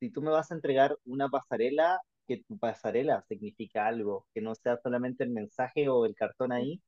[0.00, 4.54] si tú me vas a entregar una pasarela, que tu pasarela significa algo, que no
[4.54, 6.80] sea solamente el mensaje o el cartón ahí.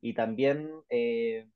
[0.00, 1.48] Y también, eh,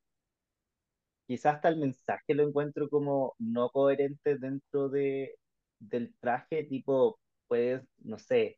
[1.29, 5.35] quizás hasta el mensaje lo encuentro como no coherente dentro de,
[5.79, 8.57] del traje, tipo, puedes, no sé,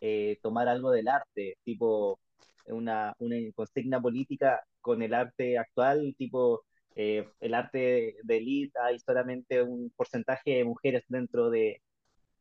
[0.00, 2.20] eh, tomar algo del arte, tipo
[2.66, 6.64] una, una consigna política con el arte actual, tipo
[6.96, 11.82] eh, el arte de élite, hay solamente un porcentaje de mujeres dentro de,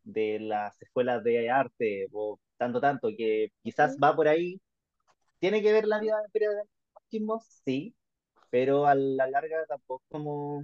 [0.03, 4.59] de las escuelas de arte, o tanto, tanto, que quizás va por ahí.
[5.39, 6.49] ¿Tiene que ver la vida del
[6.95, 7.41] machismo?
[7.65, 7.95] Sí,
[8.49, 10.63] pero a la larga tampoco como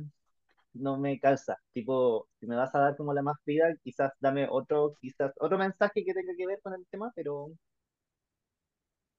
[0.73, 1.57] no me calza.
[1.73, 5.57] Tipo, si me vas a dar como la más fría, quizás dame otro, quizás otro
[5.57, 7.51] mensaje que tenga que ver con el tema, pero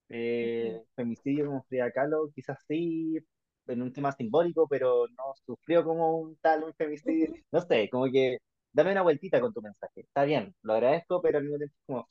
[0.08, 3.18] eh, femicidio como Frida Kahlo, quizás sí,
[3.66, 7.34] en un tema simbólico, pero no sufrió como un tal, un femicidio.
[7.52, 8.38] No sé, como que
[8.72, 10.02] dame una vueltita con tu mensaje.
[10.02, 12.06] Está bien, lo agradezco, pero al mismo tiempo como,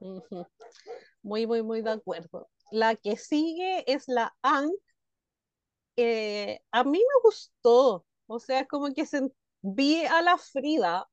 [0.00, 0.46] ujú.
[1.22, 2.48] Muy, muy, muy de acuerdo.
[2.70, 4.70] La que sigue es la Ang.
[5.96, 9.04] eh, a mí me gustó, o sea, como que
[9.62, 11.08] vi a la Frida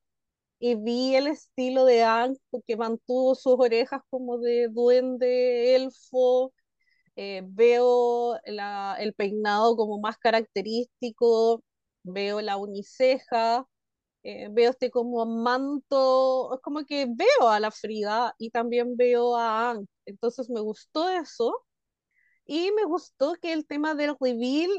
[0.59, 2.37] y vi el estilo de Ang
[2.67, 6.53] que mantuvo sus orejas como de duende, elfo,
[7.15, 11.63] eh, veo el peinado como más característico,
[12.03, 13.67] veo la uniceja,
[14.25, 19.37] eh, veo este como manto, es como que veo a la Frida y también veo
[19.37, 21.65] a Ang, entonces me gustó eso
[22.45, 24.69] y me gustó que el tema del reveal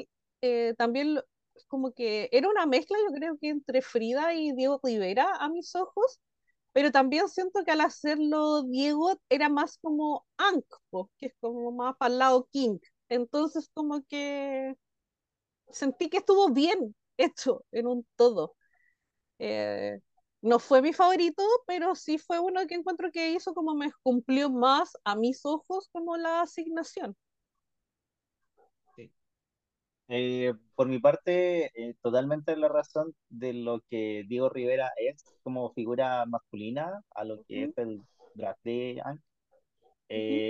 [0.42, 1.20] eh, también
[1.68, 5.74] como que era una mezcla, yo creo que entre Frida y Diego Rivera a mis
[5.74, 6.20] ojos,
[6.72, 10.66] pero también siento que al hacerlo Diego era más como Ankh,
[11.18, 12.78] que es como más para el lado King.
[13.08, 14.76] Entonces como que
[15.70, 18.55] sentí que estuvo bien hecho en un todo.
[19.38, 20.00] Eh,
[20.42, 24.50] no fue mi favorito, pero sí fue uno que encuentro que hizo como me cumplió
[24.50, 27.16] más a mis ojos como la asignación.
[28.96, 29.10] sí.
[30.08, 35.72] Eh, por mi parte, eh, totalmente la razón de lo que Diego Rivera es como
[35.72, 38.02] figura masculina a lo que es el
[38.34, 39.02] draft de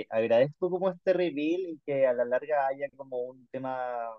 [0.09, 4.09] agradezco como este reveal y que a la larga haya como un tema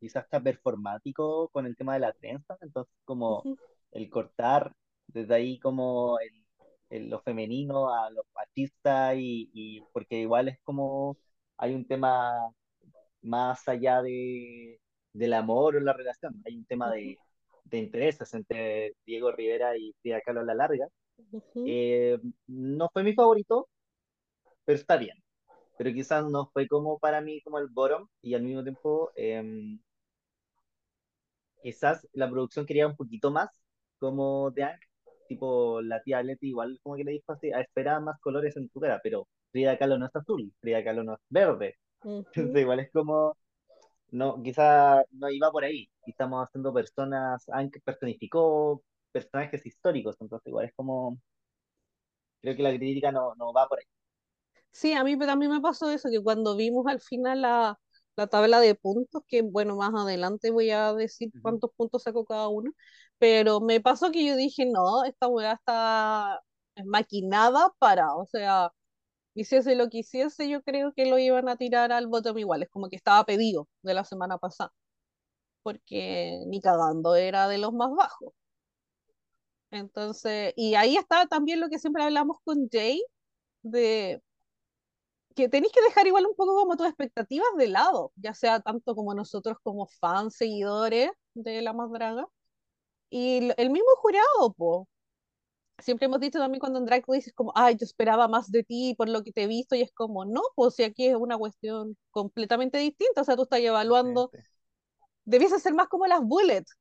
[0.00, 3.44] quizás hasta performático con el tema de la trenza, entonces como
[3.92, 4.72] el cortar
[5.08, 6.30] desde ahí como el,
[6.90, 11.18] el- lo femenino a lo machista y, y porque igual es como
[11.58, 12.50] hay un tema
[13.22, 14.80] más allá de,
[15.12, 17.20] del amor o la relación, hay un tema de,
[17.64, 20.88] de intereses entre Diego Rivera y Frida Kahlo a la larga.
[21.64, 23.68] Eh, no fue mi favorito,
[24.64, 25.16] pero está bien.
[25.76, 29.80] Pero quizás no fue como para mí como el bottom y al mismo tiempo em,
[31.62, 33.61] quizás la producción quería un poquito más
[34.02, 34.80] como de Ang,
[35.28, 38.68] tipo la tía Leti igual como que le dijo así, "Ah, espera más colores en
[38.70, 41.76] tu cara, pero Frida Kahlo no es azul, Frida Kahlo no es verde,
[42.34, 43.36] entonces igual es como,
[44.10, 50.46] no, quizá no iba por ahí, y estamos haciendo personas, Ang personificó personajes históricos, entonces
[50.48, 51.18] igual es como,
[52.40, 53.84] creo que la crítica no, no va por ahí.
[54.70, 57.78] Sí, a mí también me pasó eso, que cuando vimos al final la,
[58.16, 62.48] la tabla de puntos, que bueno, más adelante voy a decir cuántos puntos sacó cada
[62.48, 62.72] uno,
[63.18, 66.40] pero me pasó que yo dije, no, esta weá está
[66.84, 68.72] maquinada para, o sea,
[69.34, 72.70] hiciese lo que hiciese, yo creo que lo iban a tirar al bottom igual, es
[72.70, 74.72] como que estaba pedido de la semana pasada,
[75.62, 78.32] porque ni cagando era de los más bajos.
[79.70, 83.02] Entonces, y ahí está también lo que siempre hablamos con Jay,
[83.62, 84.22] de
[85.34, 88.94] que tenéis que dejar igual un poco como tus expectativas de lado, ya sea tanto
[88.94, 92.26] como nosotros como fans, seguidores de La Más Draga,
[93.10, 94.88] y el mismo jurado, po.
[95.78, 98.62] Siempre hemos dicho también cuando en Drag Race es como, ay, yo esperaba más de
[98.62, 101.16] ti por lo que te he visto, y es como, no, pues si aquí es
[101.16, 104.44] una cuestión completamente distinta, o sea, tú estás evaluando, Diferente.
[105.24, 106.78] debiese ser más como las bullets,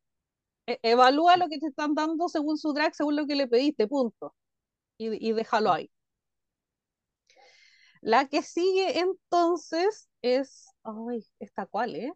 [0.67, 3.87] e- evalúa lo que te están dando según su drag, según lo que le pediste,
[3.87, 4.35] punto,
[4.97, 5.73] y, y déjalo Sí.
[5.73, 5.91] ahí.
[8.01, 12.13] La que sigue entonces es, ay, ¿esta cuál, eh?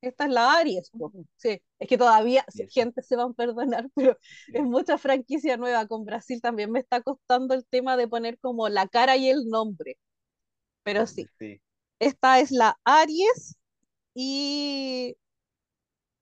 [0.00, 0.90] Esta es la Aries.
[1.36, 4.16] Sí, es que todavía sí, gente se van a perdonar, pero
[4.52, 5.86] es mucha franquicia nueva.
[5.86, 9.46] Con Brasil también me está costando el tema de poner como la cara y el
[9.48, 9.98] nombre.
[10.84, 11.60] Pero sí, sí.
[12.00, 13.56] esta es la Aries
[14.14, 15.16] y...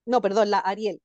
[0.04, 1.00] No, perdón, la Ariel.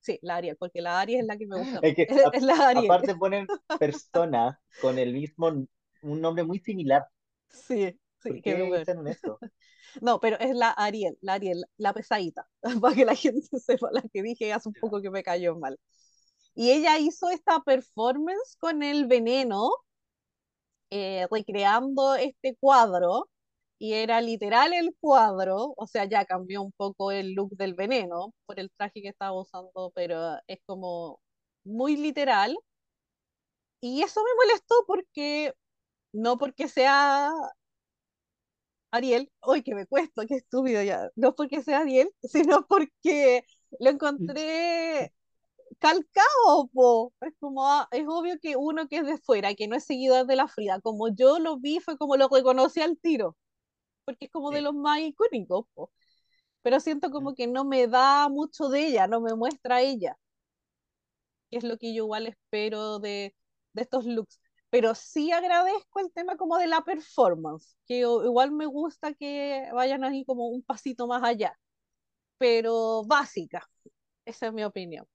[0.00, 1.80] Sí, la Ariel, porque la Aries es la que me gusta.
[1.80, 2.92] Es que Es, a- es la Ariel.
[2.92, 5.66] aparte ponen personas con el mismo,
[6.02, 7.06] un nombre muy similar.
[7.50, 9.38] Sí, ¿Por sí, qué qué hicieron eso?
[10.00, 12.48] No, pero es la Ariel, la Ariel, la pesadita,
[12.80, 15.78] para que la gente sepa la que dije hace un poco que me cayó mal.
[16.54, 19.70] Y ella hizo esta performance con el veneno,
[20.90, 23.28] eh, recreando este cuadro,
[23.78, 28.32] y era literal el cuadro, o sea, ya cambió un poco el look del veneno
[28.46, 31.20] por el traje que estaba usando, pero es como
[31.64, 32.56] muy literal.
[33.80, 35.52] Y eso me molestó porque,
[36.12, 37.32] no porque sea
[38.90, 43.44] Ariel, hoy que me cuesta, qué estúpido ya, no porque sea Ariel, sino porque
[43.78, 45.12] lo encontré
[45.80, 47.14] calcado, po.
[47.22, 50.26] Es como, ah, es obvio que uno que es de fuera, que no es seguidor
[50.26, 53.36] de la Frida, como yo lo vi, fue como lo reconocí al tiro,
[54.04, 55.92] porque es como de los más icónicos, po.
[56.62, 57.14] Pero siento Ujú.
[57.14, 60.18] como que no me da mucho de ella, no me muestra ella,
[61.50, 63.34] que es lo que yo igual espero de,
[63.74, 64.40] de estos looks.
[64.72, 70.02] Pero sí agradezco el tema como de la performance, que igual me gusta que vayan
[70.02, 71.58] ahí como un pasito más allá,
[72.38, 73.68] pero básica,
[74.24, 75.06] esa es mi opinión.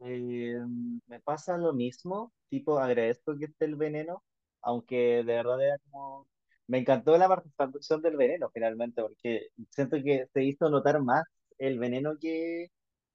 [0.00, 0.58] Eh,
[1.06, 4.22] me pasa lo mismo, tipo, agradezco que esté el veneno,
[4.62, 6.28] aunque de verdad era como...
[6.66, 11.24] Me encantó la participación del veneno finalmente, porque siento que se hizo notar más
[11.58, 12.68] el veneno que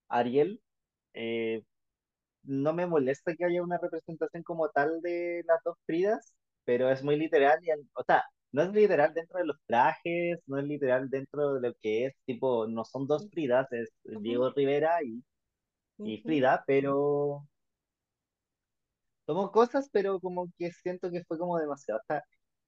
[0.10, 0.62] Ariel.
[1.14, 1.64] Eh,
[2.44, 7.04] no me molesta que haya una representación como tal de las dos Fridas, pero es
[7.04, 11.10] muy literal y, o sea, no es literal dentro de los trajes, no es literal
[11.10, 15.24] dentro de lo que es, tipo, no son dos Fridas, es Diego Rivera y,
[16.00, 17.48] y Frida, pero
[19.26, 22.02] tomó cosas, pero como que siento que fue como demasiado,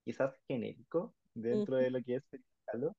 [0.06, 2.96] quizás genérico dentro de lo que es Frida Kahlo.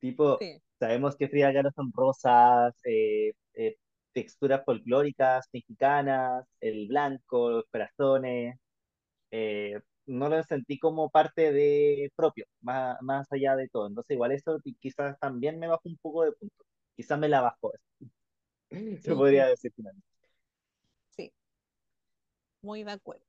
[0.00, 0.60] Tipo, sí.
[0.78, 3.76] sabemos que Frida Kahlo son rosas, eh, eh,
[4.12, 8.56] texturas folclóricas mexicanas, el blanco, los corazones,
[9.30, 13.86] eh, no lo sentí como parte de propio, más, más allá de todo.
[13.88, 16.64] Entonces, igual eso qui- quizás también me bajó un poco de punto.
[16.96, 17.84] Quizás me la bajó eso.
[19.02, 20.06] Se podría decir finalmente.
[21.10, 21.32] Sí,
[22.62, 23.24] muy de acuerdo.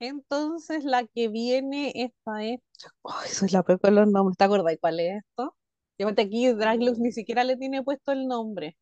[0.00, 2.60] Entonces, la que viene, esta es.
[3.04, 4.36] Ay, soy la peor con los nombres.
[4.36, 5.56] ¿Te acuerdas cuál es esto?
[5.96, 8.76] Fíjate aquí, Draglux ni siquiera le tiene puesto el nombre,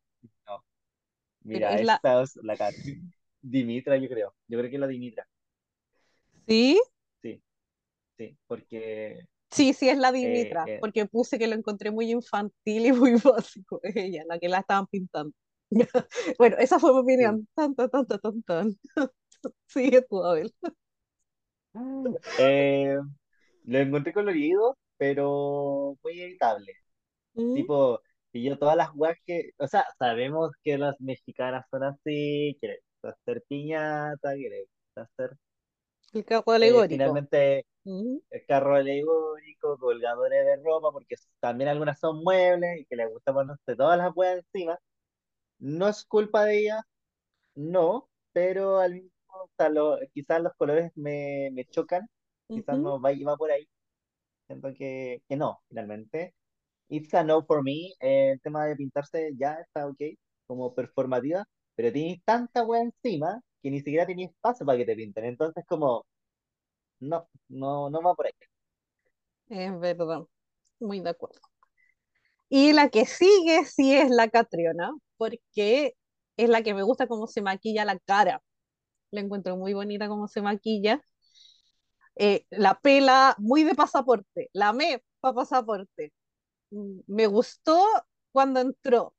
[1.43, 1.95] Mira, es la.
[1.95, 2.75] esta es la cara.
[3.41, 4.33] Dimitra, yo creo.
[4.47, 5.27] Yo creo que es la Dimitra.
[6.47, 6.79] ¿Sí?
[7.21, 7.41] Sí,
[8.17, 12.09] sí, porque Sí, sí, es la eh, Dimitra, eh, porque puse que lo encontré muy
[12.09, 13.79] infantil y muy básico.
[13.83, 15.33] Es ella, la que la estaban pintando.
[16.37, 17.47] Bueno, esa fue mi opinión.
[17.53, 18.79] Tan, tan, tan, tan, tan.
[19.67, 20.53] Sigue tú, Abel.
[22.39, 22.97] Eh,
[23.65, 26.73] lo encontré colorido, pero muy evitable.
[27.33, 27.55] ¿Mm?
[27.55, 28.01] Tipo,
[28.33, 32.67] y yo todas las weas que, o sea, sabemos que las mexicanas son así, que
[32.69, 35.37] les gusta hacer piñata, que les gusta hacer
[36.13, 36.87] El carro eh, alegórico.
[36.87, 38.17] finalmente ¿Mm?
[38.31, 43.33] el carro alegórico, colgadores de ropa, porque también algunas son muebles y que les gusta
[43.33, 44.79] ponerse todas las weas encima.
[45.59, 46.81] No es culpa de ellas,
[47.55, 52.07] no, pero al mismo o sea, lo- quizás los colores me, me chocan,
[52.53, 53.67] quizás no va, va por ahí,
[54.47, 56.33] siento que, que no, finalmente.
[56.91, 57.93] It's a no for me.
[58.01, 59.99] eh, el tema de pintarse ya está ok,
[60.47, 64.95] como performativa, pero tienes tanta wea encima que ni siquiera tenías espacio para que te
[64.95, 65.25] pinten.
[65.25, 66.05] Entonces, como,
[67.01, 68.33] no, no, no va por ahí.
[69.49, 70.23] Es verdad.
[70.79, 71.39] Muy de acuerdo.
[72.49, 75.95] Y la que sigue sí es la Catriona, porque
[76.37, 78.41] es la que me gusta cómo se maquilla la cara.
[79.11, 81.01] La encuentro muy bonita cómo se maquilla.
[82.15, 84.49] Eh, la pela muy de pasaporte.
[84.53, 86.13] La amé para pasaporte.
[87.07, 87.81] Me gustó
[88.31, 89.15] cuando entró.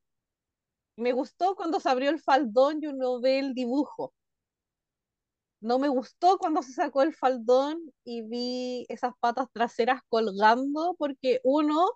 [0.97, 4.15] Me gustó cuando se abrió el faldón y uno ve el dibujo.
[5.61, 11.41] No me gustó cuando se sacó el faldón y vi esas patas traseras colgando, porque
[11.45, 11.87] uno,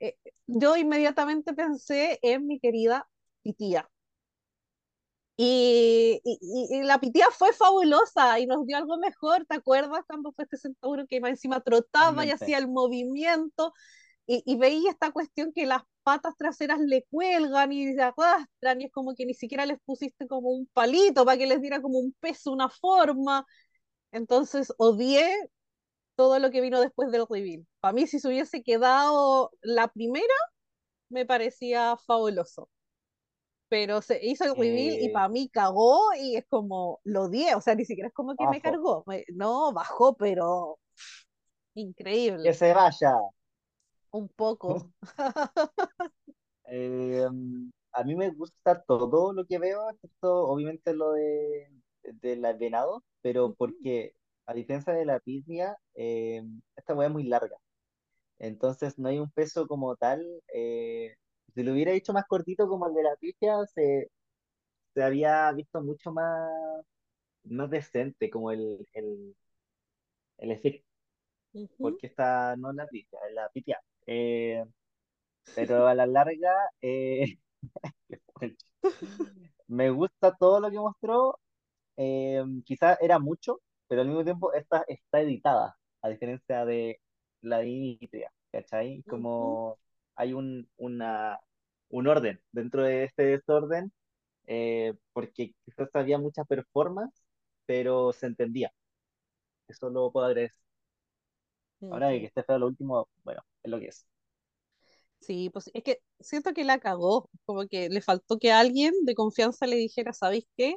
[0.00, 3.08] eh, yo inmediatamente pensé en mi querida
[3.42, 3.88] Pitía.
[5.36, 6.38] Y, y,
[6.70, 9.44] y- la pitía fue fabulosa y nos dio algo mejor.
[9.46, 13.72] ¿Te acuerdas cuando fue este centauro que más encima trotaba y hacía el movimiento?
[14.26, 18.84] Y, y veía esta cuestión que las patas traseras le cuelgan y se arrastran y
[18.86, 21.98] es como que ni siquiera les pusiste como un palito para que les diera como
[21.98, 23.46] un peso, una forma.
[24.12, 25.26] Entonces odié
[26.16, 27.66] todo lo que vino después del reveal.
[27.80, 30.34] Para mí si se hubiese quedado la primera,
[31.10, 32.70] me parecía fabuloso
[33.68, 37.54] pero se hizo el reveal y Eh, para mí cagó y es como, lo odié,
[37.54, 40.78] o sea, ni siquiera es como que me cargó, me- no, bajó, pero
[42.42, 43.14] Que increíble, se vaya.
[44.12, 44.92] Un poco.
[46.64, 47.26] Eh,
[47.92, 51.68] a mí me gusta todo lo que veo, excepto obviamente lo de,
[52.04, 54.14] de la venado, pero porque
[54.46, 56.42] a diferencia de la pisnia, eh,
[56.76, 57.56] esta weá es muy larga.
[58.38, 60.24] Entonces no hay un peso como tal.
[60.54, 61.16] eh,
[61.54, 64.10] si lo hubiera hecho más cortito como el de la pifia, se,
[64.94, 66.50] se había visto mucho más,
[67.44, 69.36] más decente como el, el,
[70.38, 70.86] el efecto,
[71.54, 71.68] ujú.
[71.80, 73.80] porque esta no es la pifia, es la pifia.
[74.06, 74.64] Eh,
[75.54, 77.38] pero a la larga, eh,
[79.68, 81.38] me gusta todo lo que mostró.
[81.98, 87.00] Eh, quizás era mucho, pero al mismo tiempo esta está editada, a diferencia de
[87.42, 89.04] la de Initria, ¿cachai?
[89.04, 89.78] Como
[90.16, 91.40] hay un, una,
[91.90, 93.92] un orden dentro de este desorden,
[94.46, 97.14] eh, porque quizás había mucha performance,
[97.66, 98.72] pero se entendía.
[99.68, 100.62] Eso lo puedo agradecer.
[101.90, 104.06] Ahora que esté feo lo último, bueno, es lo que es.
[105.20, 109.14] Sí, pues es que siento que la cagó, como que le faltó que alguien de
[109.14, 110.76] confianza le dijera, ¿sabéis qué?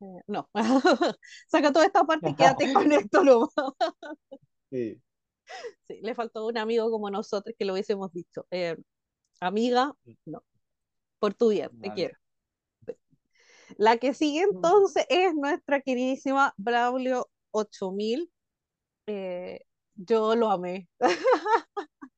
[0.00, 0.48] Eh, no,
[1.48, 3.50] saca toda esta parte y quédate con esto nomás.
[4.70, 5.02] Sí,
[5.86, 8.76] Sí, le faltó un amigo como nosotros que lo hubiésemos dicho, eh,
[9.40, 9.92] amiga,
[10.24, 10.42] no,
[11.18, 12.16] por tu bien, te quiero.
[13.76, 18.30] La que sigue entonces es nuestra queridísima Braulio 8000.
[19.06, 19.60] Eh,
[19.94, 20.88] yo lo amé.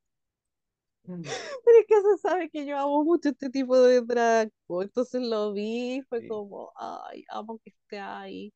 [1.64, 4.50] Pero es que se sabe que yo amo mucho este tipo de drag.
[4.68, 8.52] Entonces lo vi, fue Sí, como, ay, amo que esté ahí.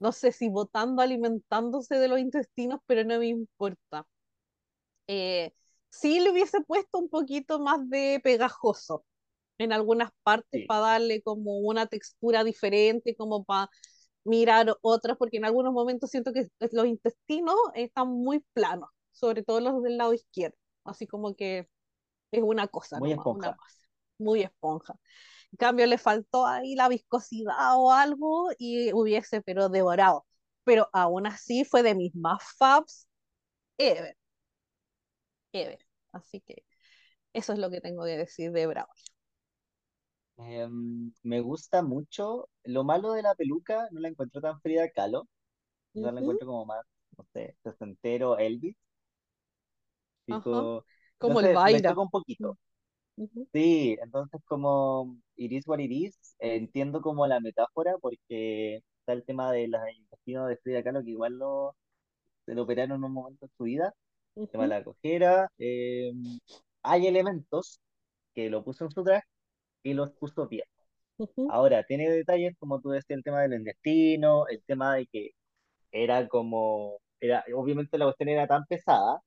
[0.00, 4.06] No sé si botando, alimentándose de los intestinos, pero no me importa.
[5.06, 5.52] Eh,
[5.90, 9.04] sí le hubiese puesto un poquito más de pegajoso
[9.58, 13.70] en algunas partes sí, para darle como una textura diferente, como para
[14.24, 19.60] mirar otras, porque en algunos momentos siento que los intestinos están muy planos, sobre todo
[19.60, 21.68] los del lado izquierdo, así como que
[22.30, 23.52] es una cosa muy nomás, una esponja.
[23.52, 24.94] masa, muy esponja.
[25.52, 30.26] En cambio, le faltó ahí la viscosidad o algo y hubiese, pero devorado.
[30.64, 33.08] Pero aún así fue de mis más faves
[33.78, 34.16] ever,
[35.52, 35.78] ever.
[36.12, 36.64] Así que
[37.34, 38.90] eso es lo que tengo que decir de Bravo.
[40.38, 42.48] Em, me gusta mucho.
[42.64, 45.28] Lo malo de la peluca, no la encuentro tan Frida Kahlo.
[45.94, 46.84] No la encuentro como más,
[47.18, 48.76] no sé, sesentero Elvis.
[50.26, 50.84] Tipo,
[51.18, 52.58] como el entonces me choca un poquito.
[53.16, 58.76] Ujú, Sí, entonces como it is what it is, eh, entiendo como la metáfora porque
[59.00, 61.74] está el tema de los intestinos de Frida Kahlo que igual lo,
[62.46, 63.94] se lo operaron en un momento de su vida,
[64.44, 65.48] el tema de ujú, la cojera.
[65.58, 66.12] eh,
[66.82, 67.80] hay elementos
[68.34, 69.26] que lo puso en su traje
[69.84, 70.64] y los puso bien.
[71.18, 75.30] Ujú, Ahora, tiene detalles como tú decías, el tema del destino, el tema de que
[75.92, 79.20] era como, era, obviamente la cuestión era tan pesada,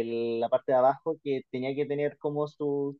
[0.00, 2.96] el- la parte de abajo que tenía que tener como sus,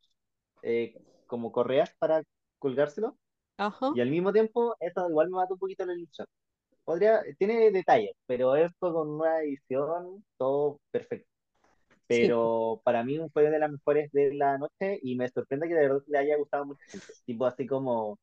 [0.62, 2.22] eh, como correas para
[2.58, 3.18] colgárselo,
[3.58, 6.26] Ajá, y al mismo tiempo, eso igual me mató un poquito la ilusión.
[6.84, 11.28] Podría, tiene detalles, pero esto con una edición, todo perfecto.
[12.08, 12.34] sí.
[12.34, 15.82] Pero para mí fue de las mejores de la noche y me sorprende que de
[15.88, 17.14] verdad le haya gustado gente.
[17.26, 18.18] Tipo así como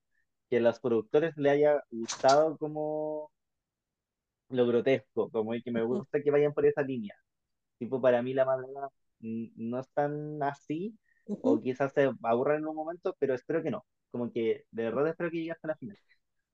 [0.50, 3.32] que a los productores le haya gustado como
[4.50, 7.16] lo grotesco, como el que me gusta que vayan por esa línea.
[7.82, 8.46] Tipo, para mí la
[9.22, 10.98] mm, no es tan así,
[11.42, 11.62] o ujú.
[11.62, 13.86] quizás se aburran en un momento, pero espero que no.
[14.12, 15.98] Como que de verdad espero que llegue hasta la final.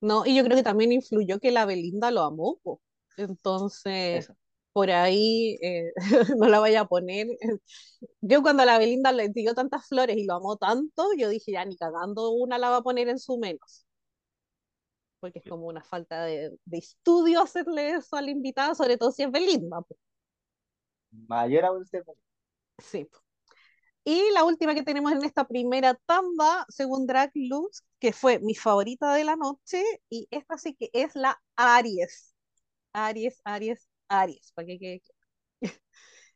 [0.01, 2.82] No, y yo creo que también influyó que la Belinda lo amó, po.
[3.17, 4.36] Entonces, Eso.
[4.73, 5.91] por ahí eh,
[6.38, 7.28] no la vaya a poner.
[8.21, 11.51] Yo cuando a la Belinda le dio tantas flores y lo amó tanto, yo dije,
[11.53, 13.86] ya ni cagando una la va a poner en su menos,
[15.19, 19.11] porque es como una falta de, de estudio hacerle eso a la invitada, sobre todo
[19.11, 19.82] si es Belinda.
[19.82, 19.95] po.
[21.12, 22.03] Mayor aún se
[22.80, 23.08] Sí.
[24.03, 28.55] Y la última que tenemos en esta primera tanda, según Drag Lux, que fue mi
[28.55, 32.34] favorita de la noche, y esta sí que es la Aries.
[32.93, 35.01] Aries, Aries, Aries, para que quede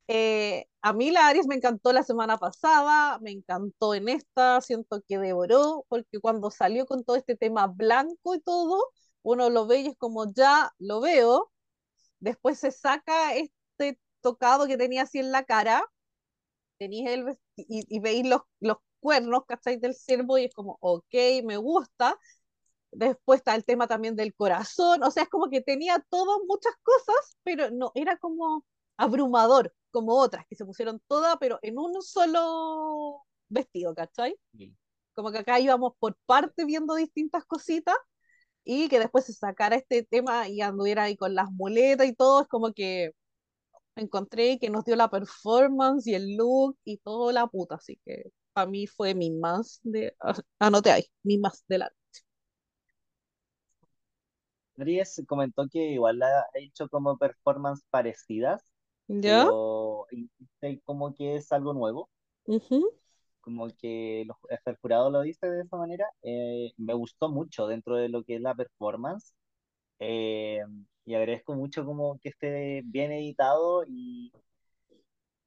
[0.07, 5.01] Eh, a mí la Aries me encantó la semana pasada, me encantó en esta, siento
[5.07, 8.83] que devoró, porque cuando salió con todo este tema blanco y todo,
[9.23, 11.51] uno lo ve y es como ya lo veo,
[12.19, 13.53] después se saca este
[14.21, 15.83] tocado que tenía así en la cara,
[16.77, 19.77] tenéis el y, y veis los, los cuernos, ¿cachai?
[19.77, 21.13] Del ciervo y es como, ok,
[21.43, 22.17] me gusta.
[22.91, 26.73] Después está el tema también del corazón, o sea, es como que tenía todas muchas
[26.83, 28.65] cosas, pero no, era como
[28.97, 34.35] abrumador, como otras que se pusieron todas, pero en un solo vestido, ¿cachai?
[34.57, 34.75] Sí.
[35.13, 37.95] Como que acá íbamos por parte viendo distintas cositas
[38.63, 42.41] y que después se sacara este tema y anduviera ahí con las muletas y todo,
[42.41, 43.11] es como que
[43.95, 48.31] encontré que nos dio la performance y el look y todo la puta, así que
[48.53, 50.15] para mí fue mi más de,
[50.59, 51.91] anoté ahí, mi más de la,
[54.77, 58.63] Aries comentó que igual ha hecho como performance parecidas,
[59.07, 59.45] ¿ya?
[59.45, 60.07] pero
[60.85, 62.09] como que es algo nuevo,
[62.45, 62.91] Ujú.
[63.41, 66.05] como que los- el jurado lo dice de esa manera.
[66.21, 69.33] Eh, me gustó mucho dentro de lo que es la performance
[69.99, 70.61] eh,
[71.05, 74.31] y agradezco mucho como que esté bien editado y,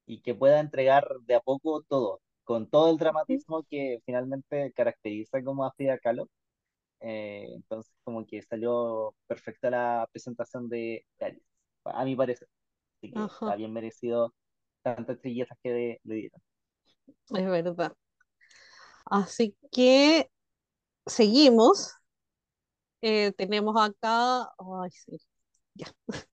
[0.05, 5.43] y que pueda entregar de a poco todo, con todo el dramatismo que finalmente caracteriza
[5.43, 6.29] como a Frida Kahlo.
[7.01, 11.43] Eh, entonces, como que salió perfecta la presentación de Caris,
[11.83, 12.47] a mi parecer.
[12.97, 14.33] Así que está bien merecido
[14.81, 16.41] tantas trillezas que le, le dieron.
[17.29, 17.93] es verdad.
[19.05, 20.29] Así que
[21.05, 21.93] seguimos.
[23.01, 25.17] Eh, tenemos acá, ay, sí,
[25.75, 25.87] ya.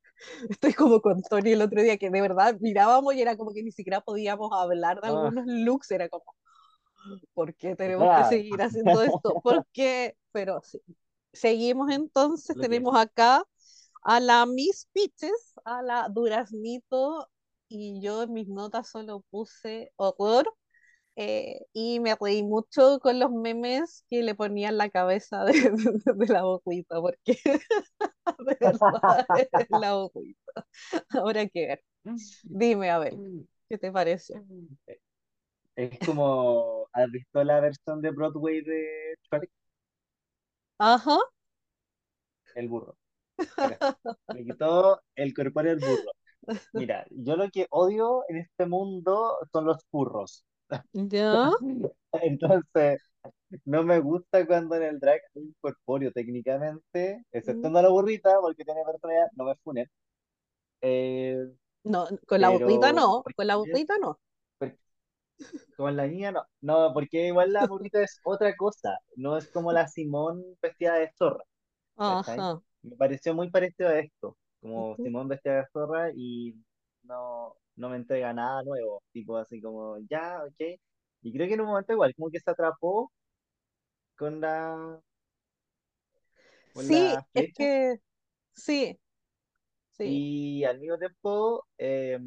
[0.49, 3.63] Estoy como con Tony el otro día, que de verdad mirábamos y era como que
[3.63, 6.25] ni siquiera podíamos hablar de Ah, algunos looks, era como,
[7.35, 9.35] ¿por qué tenemos que seguir haciendo esto?
[9.43, 10.17] ¿Por qué?
[10.33, 10.81] Pero sí.
[11.33, 13.45] Seguimos entonces, lo tenemos acá
[14.03, 17.29] a la Miss Peaches, a la Duraznito,
[17.69, 20.53] y yo en mis notas solo puse horror
[21.17, 26.15] Eh, y me reí mucho con los memes que le ponían la cabeza de, de,
[26.15, 27.39] de la bocuita, porque
[28.39, 30.41] de verdad es la bocuita.
[31.11, 31.85] Habrá que ver.
[32.45, 33.21] Dime, Abel,
[33.69, 34.45] ¿qué te pareció?
[35.77, 39.51] Es como, ¿has visto la versión de Broadway de Shrek?
[40.79, 41.17] Ajá,
[42.55, 42.97] El burro.
[44.31, 46.13] Le quitó el corpóreo del burro.
[46.75, 50.45] Mira, yo lo que odio en este mundo son los burros.
[50.93, 51.51] Ya,
[52.13, 53.01] Entonces,
[53.65, 57.89] no me gusta cuando en el drag hay un corpóreo técnicamente, excepto mm, en la
[57.89, 59.87] burrita, porque tiene personalidad, no me funen.
[60.81, 61.37] Eh,
[61.85, 64.19] no, con la pero no, con la bocuita no.
[64.59, 64.79] porque
[65.77, 69.73] con la niña no, no, porque igual la burrita es otra cosa, no es como
[69.73, 71.45] la Simón vestida de zorra.
[71.97, 72.61] Ajá.
[72.83, 74.97] Me pareció muy parecido a esto, como.
[74.97, 76.55] Simón vestida de zorra y
[77.13, 80.81] no, no me entrega nada nuevo, tipo así como, ya, ok.
[81.23, 83.13] Y creo que en un momento igual, como que se atrapó
[84.17, 85.03] con la,
[86.73, 87.97] con Sí, la es flecha que
[88.55, 89.01] sí,
[89.93, 90.25] sí.
[90.43, 92.19] y al mismo tiempo eh,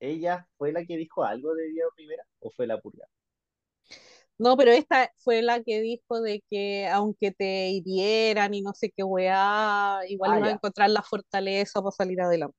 [0.00, 3.06] ella fue la que dijo algo de Diego Rivera o fue la purga.
[4.38, 8.90] No, pero esta fue la que dijo de que aunque te hirieran y no sé
[8.90, 12.56] qué weá, igual Ah, ibas a ya, encontrar la fortaleza para salir adelante.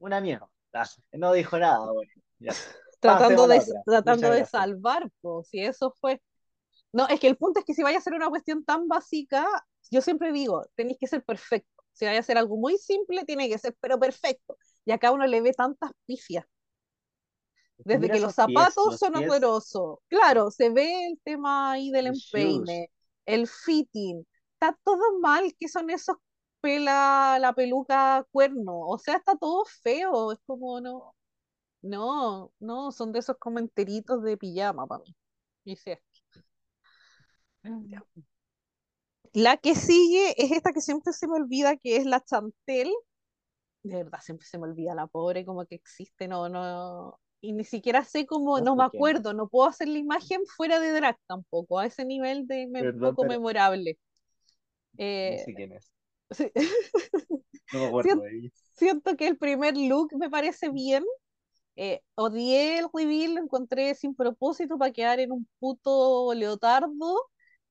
[0.00, 0.48] Una mierda.
[0.72, 2.52] Ah, no dijo nada, bueno, ya.
[3.00, 6.20] Tratando de, tratando de salvar, pues, si eso fue.
[6.92, 9.46] No, es que el punto es que si vaya a hacer una cuestión tan básica,
[9.90, 11.82] yo siempre digo, tenéis que ser perfecto.
[11.92, 14.58] Si vaya a hacer algo muy simple, tiene que ser, pero perfecto.
[14.84, 16.44] Y acá uno le ve tantas pifias.
[17.78, 19.98] Desde mira que los pies, zapatos los son pies, horrorosos.
[20.08, 22.44] Claro, se ve el tema ahí del los shoes.
[22.44, 22.90] empeine,
[23.24, 24.26] el fitting.
[24.54, 26.16] Está todo mal, que son esos
[26.60, 28.80] pela, la peluca cuerno.
[28.88, 30.32] O sea, está todo feo.
[30.32, 31.14] Es como, no,
[31.82, 35.16] no, no, son de esos comenteritos de pijama para mí.
[35.64, 35.92] Y sí,
[37.90, 38.04] ya.
[39.32, 42.92] La que sigue es esta que siempre se me olvida, que es la Chantel.
[43.82, 47.18] De verdad, siempre se me olvida la pobre, como que existe, no, no.
[47.40, 50.78] Y ni siquiera sé cómo, No no me acuerdo, no puedo hacer la imagen fuera
[50.80, 53.98] de drag tampoco, a ese nivel de me- perdón, poco pero memorable.
[55.24, 55.90] no Eh, sé quién es.
[56.30, 56.50] Sí,
[57.72, 58.50] No me acuerdo sien- de ella.
[58.74, 61.04] siento que el primer look me parece bien.
[61.76, 67.16] Eh, odié el reveal, lo encontré sin propósito para quedar en un puto leotardo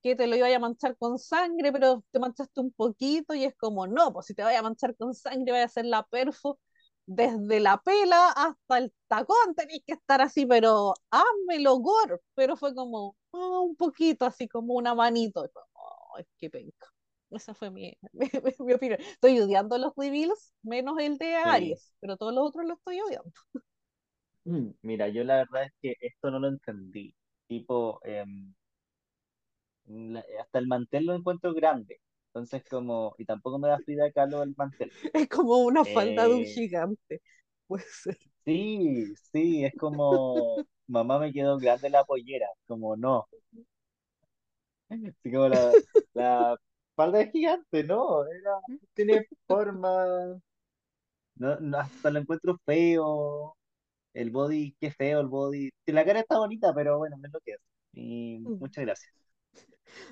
[0.02, 3.56] que te lo iba a manchar con sangre, pero te manchaste un poquito y es
[3.58, 6.60] como, no, pues si te vaya a manchar con sangre, vaya a hacer la perfo
[7.06, 12.74] desde la pela hasta el tacón, tenéis que estar así, pero házmelo gore, pero fue
[12.76, 15.48] como ah, un poquito, así como una manito.
[15.54, 15.62] Fue,
[16.18, 16.88] "Ay, qué penca.
[17.32, 18.28] Esa fue mi, mi,
[18.60, 19.00] mi opinión.
[19.02, 21.50] Estoy odiando los reveals, menos el de Sí.
[21.54, 23.32] Aries, pero todos los otros los estoy odiando.
[24.46, 27.16] Mm, Mira, yo la verdad es que esto no lo entendí.
[27.48, 28.54] Tipo, em,
[30.40, 32.00] hasta el mantel lo encuentro grande.
[32.28, 34.92] Entonces, como, y tampoco me da Frida Kahlo el mantel.
[35.14, 37.22] Es como una falda de un Eh, gigante.
[37.68, 38.18] Puede ser.
[38.46, 42.48] sí, sí, es como, mamá me quedó grande la pollera.
[42.68, 43.28] Como, no.
[44.90, 45.78] Así como la,
[46.14, 46.58] la
[47.00, 48.26] falda es gigante, ¿no?
[48.26, 48.60] Era,
[48.94, 50.06] tiene forma,
[51.36, 53.56] no, no, hasta lo encuentro feo.
[54.14, 55.70] El body, qué feo el body.
[55.86, 57.60] La cara está bonita, pero bueno, es lo que es.
[57.94, 59.14] Y muchas gracias.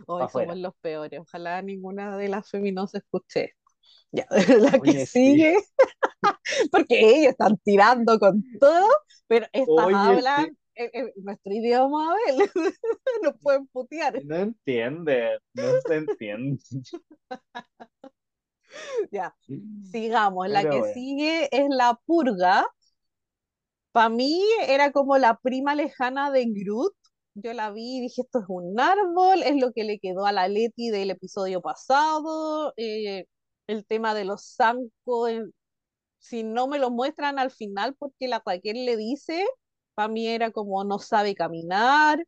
[0.06, 1.20] Hoy somos los peores.
[1.20, 3.46] Ojalá ninguna de las feminosas escuche.
[3.46, 3.58] esto.
[4.10, 4.26] Ya,
[4.72, 5.34] la que sí.
[5.34, 5.58] sigue,
[6.72, 8.88] porque ellos están tirando con todo,
[9.28, 10.58] pero estas Oye, sí.
[10.78, 12.50] En nuestro idioma, Abel.
[13.24, 14.24] Nos pueden putear.
[14.26, 16.62] No entiende, no se entiende.
[19.12, 19.34] Ya,
[19.92, 20.50] sigamos.
[20.50, 22.66] La Pero que bueno, sigue es la purga.
[23.92, 26.94] Para mí era como la prima lejana de Groot.
[27.36, 30.32] Yo la vi y dije, esto es un árbol, es lo que le quedó a
[30.32, 32.74] la Leti del episodio pasado.
[32.78, 33.26] eh,
[33.68, 35.44] el tema de los zancos, eh,
[36.20, 39.46] si no me lo muestran al final porque la Raquel le dice,
[39.98, 42.26] para mí era como no sabe caminar,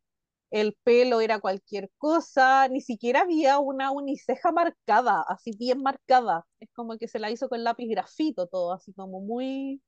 [0.51, 6.45] el pelo era cualquier cosa, ni siquiera había una uniceja marcada, así bien marcada.
[6.61, 9.81] Es como que se la hizo con lápiz grafito todo, así como muy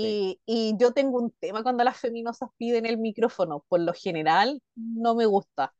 [0.00, 0.16] sí.
[0.18, 4.60] y, y yo tengo un tema cuando las feminosas piden el micrófono, por lo general
[4.74, 5.74] no me gusta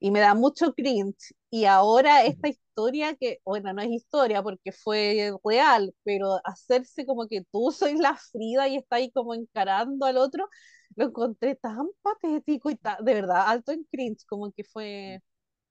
[0.00, 1.34] y me da mucho cringe.
[1.50, 7.28] Y ahora esta historia que, bueno, no es historia porque fue real, pero hacerse como
[7.28, 10.48] que tú sois la Frida y está ahí como encarando al otro,
[10.96, 15.20] lo encontré tan patético y ta- de verdad, alto en cringe, como que fue,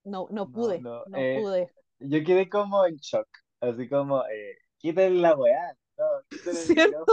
[0.06, 1.06] no, no pude, no.
[1.06, 1.72] no eh, pude.
[2.00, 3.28] yo quedé como en shock.
[3.62, 6.06] Así como, eh, quiten la weá, no,
[6.52, 7.12] ¿Cierto?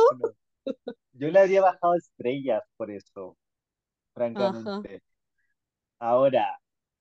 [1.13, 3.37] Yo le habría bajado estrellas por eso,
[4.35, 4.85] Ajá.
[4.85, 5.03] francamente.
[5.99, 6.59] Ahora,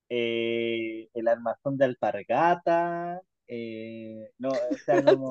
[0.08, 4.52] eh, el armazón de alpargata, eh, no, o
[4.84, 5.30] sea, como,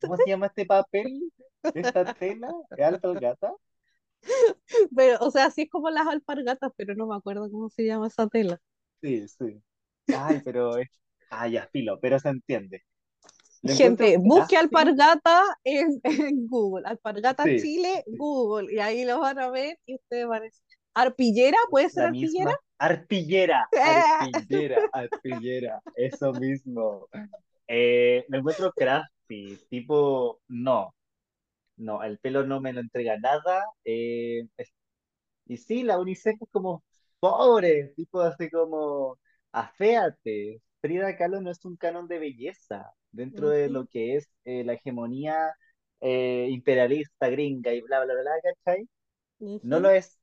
[0.00, 1.32] ¿cómo se llama este papel?
[1.74, 2.52] ¿Esta tela?
[2.76, 3.52] ¿Es alpargata?
[4.96, 8.06] Pero, o sea, sí es como las alpargatas, pero no me acuerdo cómo se llama
[8.06, 8.60] esa tela.
[9.02, 9.62] Sí, sí.
[10.08, 10.88] Ay, pero es,
[11.30, 12.82] ah, ya, filo, pero se entiende.
[13.62, 18.16] Gente, busque alpargata en, en Google, alpargata sí, Chile, sí.
[18.16, 21.56] Google, y ahí lo van a ver y ustedes van a decir, ¿arpillera?
[21.70, 22.60] ¿Puede ser La arpillera?
[22.78, 27.08] Misma arpillera, arpillera, arpillera, eso mismo.
[27.66, 30.94] Eh, lo encuentro crafty, tipo, no,
[31.76, 33.64] no, el pelo no me lo entrega nada.
[33.84, 34.46] eh,
[35.46, 36.82] y sí, la UNICEF es como
[37.20, 39.18] pobre, tipo así como,
[39.52, 40.60] aféate.
[40.80, 44.74] Frida Kahlo no es un canon de belleza dentro de lo que es eh, la
[44.74, 45.54] hegemonía
[46.00, 48.86] imperialista gringa y bla, bla, bla, ¿cachai?
[49.62, 50.18] No lo es.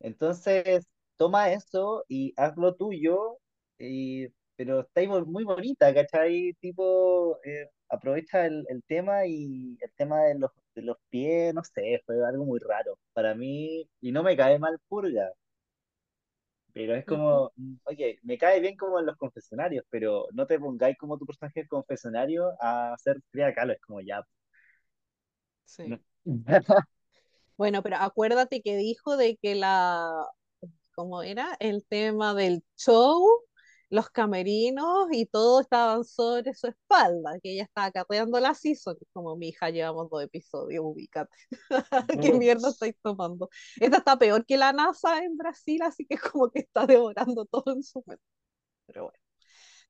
[0.00, 0.86] Entonces,
[1.16, 3.38] toma eso y hazlo tuyo,
[3.78, 6.54] y, pero está muy bonita, ¿cachai?
[6.60, 11.62] Tipo, eh, aprovecha el, el tema y el tema de los, de los pies, no
[11.64, 15.32] sé, fue algo muy raro para mí y no me cae mal Purga,
[16.72, 20.58] pero es como, mm, oye, me cae bien como en los confesionarios, pero no te
[20.58, 24.18] pongáis como tu personaje confesionario a hacer Frida Kahlo, es como ya.
[24.18, 24.24] no.
[25.64, 26.00] Sí.
[27.56, 30.26] Bueno, pero acuérdate que dijo de que la,
[30.96, 33.24] como era el tema del show,
[33.90, 39.36] los camerinos y todo estaban sobre su espalda, que ella estaba carreando la season, como
[39.36, 41.30] mi hija llevamos dos episodios, ubícate.
[42.20, 43.48] ¿Qué mierda estáis tomando?
[43.78, 47.74] Esta está peor que la NASA en Brasil, así que como que está devorando todo
[47.74, 48.24] en su mente.
[48.86, 49.18] Pero bueno.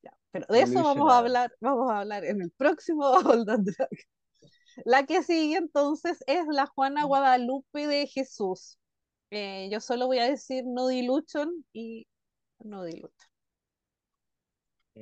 [0.03, 0.13] Ya.
[0.33, 3.89] Pero de eso vamos a hablar, vamos a hablar en el próximo Drag.
[4.85, 8.79] La que sigue entonces es la Juana Guadalupe de Jesús.
[9.31, 12.07] Eh, yo solo voy a decir no diluchon y
[12.61, 13.29] no diluchon.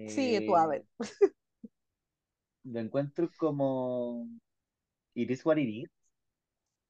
[0.08, 0.84] Sigue tú, a ver.
[1.00, 1.30] Eh,
[2.64, 4.26] lo encuentro como
[5.14, 5.90] It is what it is.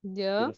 [0.03, 0.51] ¿Ya?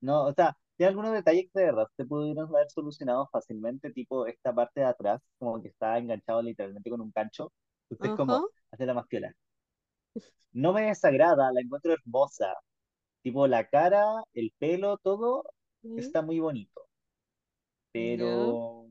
[0.00, 4.26] No, o sea, hay algunos detalles que de verdad se pudieron haber solucionado fácilmente, tipo
[4.26, 7.52] esta parte de atrás, como que está enganchado literalmente con un gancho.
[7.88, 9.32] Usted es como, hace la más piola.
[10.52, 12.54] No me desagrada, la encuentro hermosa.
[13.22, 14.04] Tipo, la cara,
[14.34, 15.44] el pelo, todo
[15.96, 16.88] está muy bonito.
[17.92, 18.88] Pero,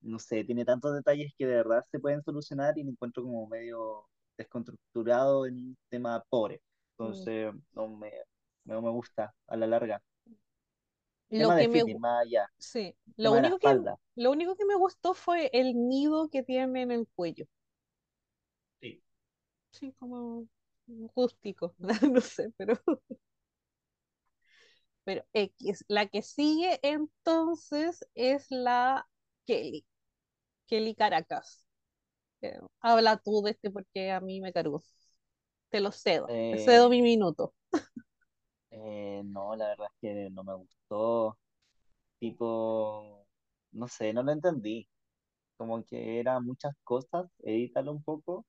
[0.00, 3.46] no sé, tiene tantos detalles que de verdad se pueden solucionar y me encuentro como
[3.46, 6.56] medio desconstructurado en un tema pobre.
[6.56, 7.02] Mm.
[7.02, 8.12] Entonces, no me,
[8.64, 10.02] no me gusta a la larga.
[11.28, 11.84] Lo que me...
[12.56, 13.80] Sí, lo único que,
[14.14, 17.46] lo único que me gustó fue el nido que tiene en el cuello.
[18.80, 19.02] Sí.
[19.72, 20.46] Sí, como
[21.16, 21.74] rústico,
[22.12, 22.80] no sé, pero...
[25.06, 29.08] Pero X, la que sigue entonces es la
[29.46, 29.86] Kelly,
[30.66, 31.64] Kelly Caracas.
[32.42, 34.82] Eh, habla tú de este porque a mí me cargó.
[35.70, 37.54] Te lo cedo, te cedo mi eh, minuto.
[38.70, 41.38] Eh, no, la verdad es que no me gustó.
[42.20, 43.26] Tipo,
[43.72, 44.88] no sé, no lo entendí.
[45.56, 48.46] Como que eran muchas cosas, edítalo un poco,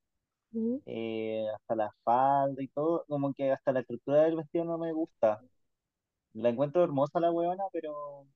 [0.85, 4.93] eh, hasta la falda y todo, como que hasta la estructura del vestido no me
[4.93, 5.43] gusta.
[6.37, 8.27] La encuentro hermosa la huevona, pero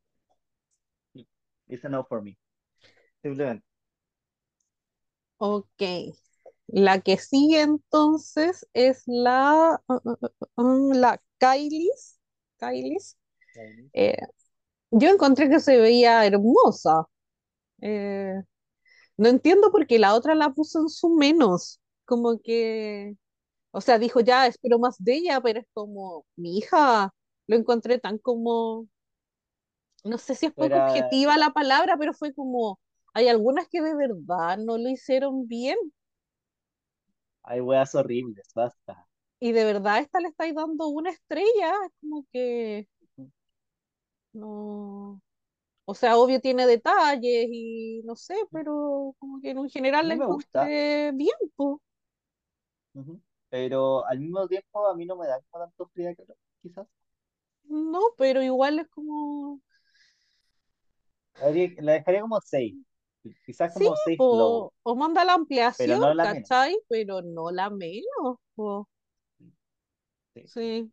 [1.67, 2.35] it's a no for me.
[3.21, 3.63] Simplemente.
[5.37, 5.81] Ok.
[6.67, 12.19] La que sigue entonces es la, uh, uh, uh, la Kailis.
[12.57, 13.17] Kailis.
[13.93, 14.17] Eh,
[14.91, 17.07] yo encontré que se veía hermosa.
[17.81, 18.41] Eh,
[19.17, 21.79] no entiendo por qué la otra la puso en su menos.
[22.05, 23.15] Como que,
[23.71, 27.13] o sea, dijo ya, espero más de ella, pero es como, mi hija,
[27.51, 28.87] lo encontré tan como,
[30.03, 32.79] no sé si es poco objetiva la palabra, pero fue como,
[33.13, 35.77] hay algunas que de verdad no lo hicieron bien.
[37.43, 39.05] Hay weas horribles, basta.
[39.39, 42.87] Y de verdad esta le estáis dando una estrella, como que
[44.33, 45.21] no.
[45.85, 50.25] O sea, obvio tiene detalles y no sé, pero como que en general la me
[50.25, 50.65] gusta.
[50.65, 51.35] bien,
[53.49, 56.15] Pero al mismo tiempo a mí no me da tanto que
[56.61, 56.87] quizás.
[57.65, 59.61] No, pero igual es como.
[61.79, 62.75] La dejaría como 6.
[63.45, 66.77] Quizás como 6 o, o manda la ampliación, pero no la ¿cachai?
[66.89, 68.37] Pero no la menos.
[70.45, 70.91] Sí,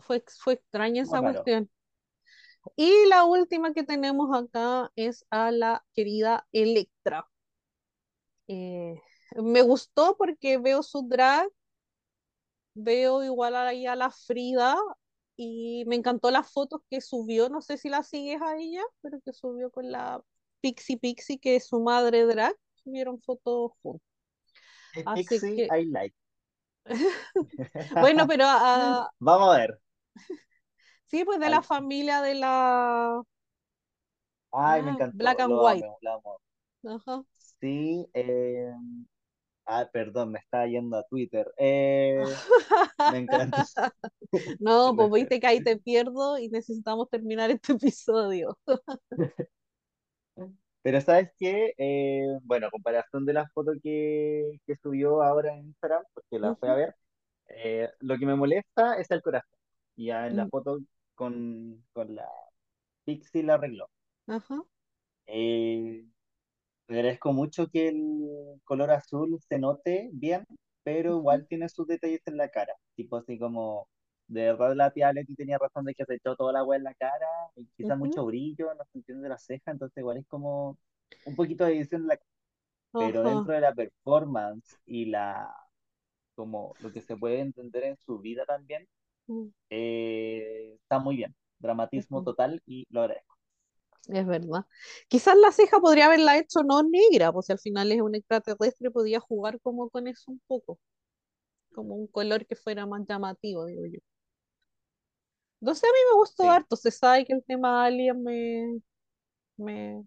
[0.00, 1.70] Fue, fue extraña esa cuestión.
[2.76, 7.26] Y la última que tenemos acá es a la querida Electra.
[8.48, 9.00] Eh,
[9.36, 11.48] me gustó porque veo su drag,
[12.74, 14.76] veo igual ahí a la Frida
[15.42, 19.20] y me encantó las fotos que subió, no sé si la sigues a ella, pero
[19.24, 20.22] que subió con la
[20.60, 24.06] Pixie Pixie, que es su madre drag, subieron fotos juntos.
[25.14, 26.14] Pixie, I like.
[28.02, 29.80] bueno, pero ah, vamos a ver.
[31.06, 33.20] Sí, pues de la familia de la
[34.52, 35.16] Ay, me ah, encantó.
[35.16, 35.88] Black and White.
[36.86, 37.24] Ajá.
[37.60, 38.72] Sí, eh...
[39.66, 41.52] ah, perdón, me estaba yendo a Twitter.
[41.56, 42.22] Eh...
[43.12, 43.66] me encanta.
[44.60, 48.58] no, pues viste que ahí te pierdo y necesitamos terminar este episodio.
[50.82, 55.66] Pero sabes qué, eh, bueno, a comparación de la foto que, que subió ahora en
[55.66, 56.96] Instagram, porque la fui a ver,
[57.48, 59.58] eh, lo que me molesta es el corazón.
[59.96, 60.50] Y ya en la mm.
[60.50, 60.78] foto
[61.14, 62.26] con, con la
[63.04, 63.90] Pixie la arregló.
[64.26, 64.62] Ajá.
[65.26, 66.06] Eh,
[66.94, 70.44] agradezco mucho que el color azul se note bien,
[70.82, 72.74] pero igual tiene sus detalles en la cara.
[72.96, 73.88] Tipo así como,
[74.28, 76.84] de verdad la tía Leti tenía razón de que se echó toda la agua en
[76.84, 77.26] la cara,
[77.56, 80.78] y quizá mucho brillo, no se entiende la ceja, entonces igual es como
[81.26, 82.20] un poquito de edición en la
[82.92, 85.54] pero dentro de la performance y la
[86.34, 88.88] como lo que se puede entender en su vida también,
[89.26, 89.46] mm.
[89.68, 91.34] eh, está muy bien.
[91.58, 93.36] Dramatismo total y lo agradezco.
[94.08, 94.64] Es verdad.
[95.08, 99.20] Quizás la ceja podría haberla hecho no negra, pues al final es un extraterrestre, podía
[99.20, 100.78] jugar como con eso un poco.
[101.74, 104.00] Como un color que fuera más llamativo, digo yo.
[105.60, 106.76] No sé, a mí me gustó harto.
[106.76, 108.80] Se sabe que el tema Alien me,
[109.58, 110.04] me,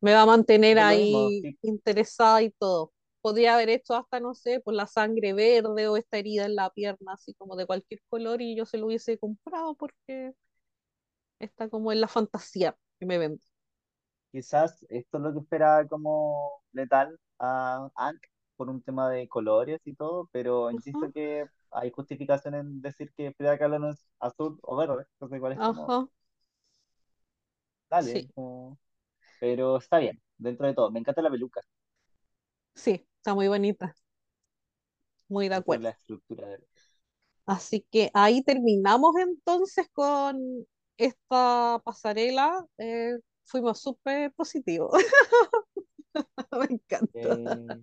[0.00, 2.92] me va a mantener ahí sí, interesada y todo.
[3.20, 6.70] Podría haber hecho hasta, no sé, por la sangre verde o esta herida en la
[6.70, 10.34] pierna, así como de cualquier color, y yo se lo hubiese comprado porque
[11.38, 13.42] está como en la fantasía que me vende.
[14.32, 18.18] quizás esto es lo que esperaba como letal a Hank
[18.56, 23.32] por un tema de colores y todo, pero insisto que hay justificación en decir que
[23.34, 26.08] Frida Kahlo no es azul o verde, entonces igual es como, ajá,
[27.90, 28.78] dale, sí, como-
[29.38, 30.90] pero está bien, dentro de todo.
[30.92, 31.62] Me encanta la peluca,
[32.74, 33.94] sí, está muy bonita,
[35.28, 35.84] muy de acuerdo.
[35.84, 36.58] la estructura de
[37.46, 40.66] Así que ahí terminamos entonces con
[40.98, 42.66] esta pasarela.
[42.78, 43.14] eh,
[43.44, 44.92] fuimos súper positivos.
[46.52, 47.10] Me encanta.
[47.14, 47.80] Eh,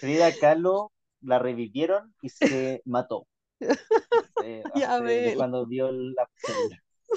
[0.00, 0.92] Frida Kahlo
[1.22, 3.26] la revivieron y se mató
[4.38, 6.28] eh, Ya hace- cuando vio la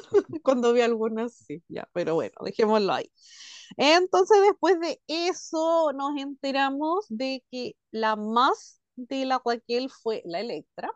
[0.44, 3.12] cuando vi algunas, sí, ya, pero bueno, dejémoslo ahí.
[3.78, 10.40] Entonces, después de eso, nos enteramos de que la más de la Raquel fue la
[10.42, 10.92] Electra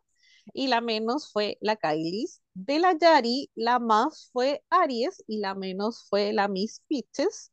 [0.53, 2.41] y la menos fue la Kailis.
[2.59, 7.51] De la Yari, la más fue Aries y la menos fue la Miss Peaches.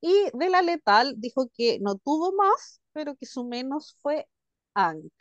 [0.00, 4.28] Y de la Letal dijo que no tuvo más, pero que su menos fue
[4.74, 5.12] Ank.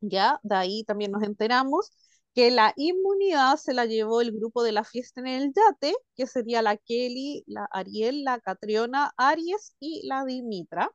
[0.00, 1.92] Ya, de ahí también nos enteramos
[2.34, 6.26] que la inmunidad se la llevó el grupo de la fiesta en el yate, que
[6.26, 10.90] sería la Kelly, la Ariel, la Catriona, Aries y la Dimitra.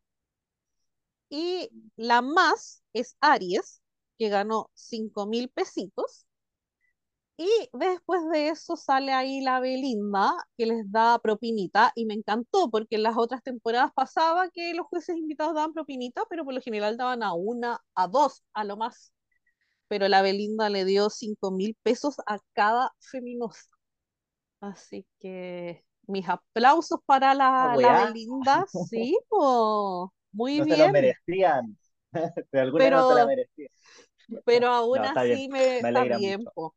[1.29, 3.81] Y la más es Aries,
[4.17, 6.25] que ganó cinco mil pesitos.
[7.37, 12.69] Y después de eso sale ahí la Belinda, que les da propinita, y me encantó,
[12.71, 16.61] porque en las otras temporadas pasaba que los jueces invitados daban propinita, pero por lo
[16.61, 19.11] general daban a una, a dos, a lo más
[19.89, 23.69] pero la Belinda le dio cinco mil pesos a cada feminosa.
[24.61, 30.89] Así que mis aplausos para Ah, la, la Belinda, sí, po, muy no se lo
[30.89, 31.77] bien, merecían,
[32.51, 33.69] de alguna no se la pero, merecían.
[34.43, 36.75] pero aún No, bien, así me me está bien, po.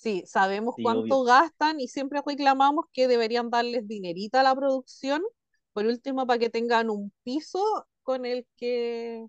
[0.00, 1.14] Sí, sabemos Sí, obvio.
[1.14, 5.22] cuánto gastan y siempre reclamamos que deberían darles dinerita a la producción,
[5.74, 7.62] por último, para que tengan un piso
[8.02, 9.26] con el que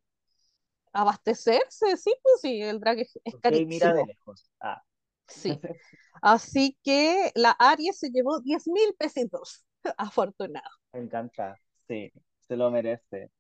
[0.93, 4.49] abastecerse, sí, pues sí, el drag es, es Ok, mira de carísimo, lejos.
[4.59, 4.83] Ah,
[5.27, 5.63] sí.
[6.21, 9.65] Así que la Aries se llevó diez mil pesitos.
[9.97, 10.69] Afortunado.
[10.93, 11.59] me encanta.
[11.87, 12.11] Sí,
[12.47, 13.31] se lo merece.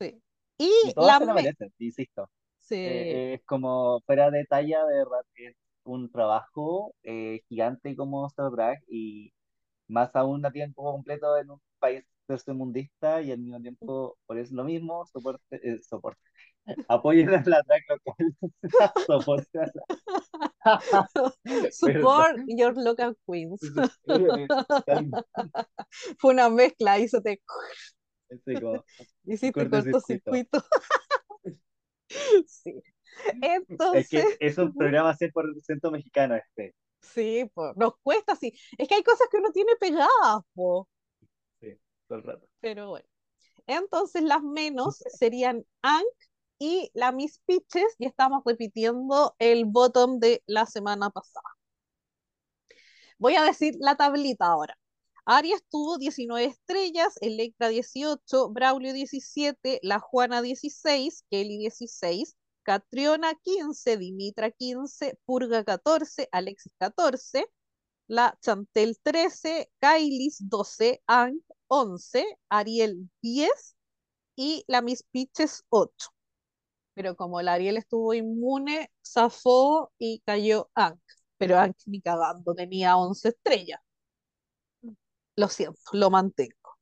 [0.00, 0.22] Sí.
[0.58, 1.34] Y la se lo me...
[1.34, 2.30] merecen, insisto.
[2.58, 5.04] Sí, Eh, es como fuera de talla, de
[5.84, 9.32] un trabajo eh, gigante como Star Drag y
[9.88, 14.54] más aún a tiempo completo en un país tercermundista y al mismo tiempo, por eso
[14.54, 16.20] lo mismo, soporte, eh, soporte.
[16.88, 18.36] Apoyen a la drag local,
[19.06, 19.82] soporte a la...
[21.72, 23.60] Support your local queens.
[26.18, 27.40] Fue una mezcla, hizo te...
[29.24, 30.62] hiciste cortocircuito.
[30.62, 30.62] cortocircuito.
[33.94, 36.74] Es que es un programa 100% mexicano este.
[37.00, 38.52] sí, pues, nos cuesta, sí.
[38.78, 40.88] Es que hay cosas que uno tiene pegadas, po.
[41.60, 42.46] Sí, todo el rato.
[42.60, 43.06] Pero bueno.
[43.66, 46.04] Entonces las menos serían Ank
[46.58, 51.46] y la Miss Peaches, y estamos repitiendo el bottom de la semana pasada.
[53.18, 54.76] Voy a decir la tablita ahora.
[55.24, 63.96] Aries tuvo 19 estrellas, Electra 18, Braulio 17, La Juana 16, Kelly 16, Catriona 15,
[63.96, 67.46] Dimitra 15, Purga 14, Alexis 14,
[68.08, 73.76] la Chantel 13, Kailis 12, Ang 11, Ariel 10
[74.36, 76.10] y la Miss Peaches 8.
[76.94, 81.00] Pero como la Ariel estuvo inmune, zafó y cayó Ang.
[81.38, 83.80] Pero Ang ni cagando, tenía 11 estrellas.
[85.36, 86.76] Lo siento, lo mantengo.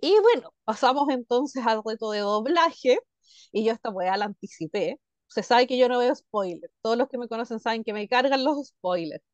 [0.00, 2.98] Y bueno, pasamos entonces al reto de doblaje.
[3.52, 5.00] Y yo esta weá la anticipé.
[5.28, 6.72] Se sabe que yo no veo spoilers.
[6.82, 9.24] Todos los que me conocen saben que me cargan los spoilers.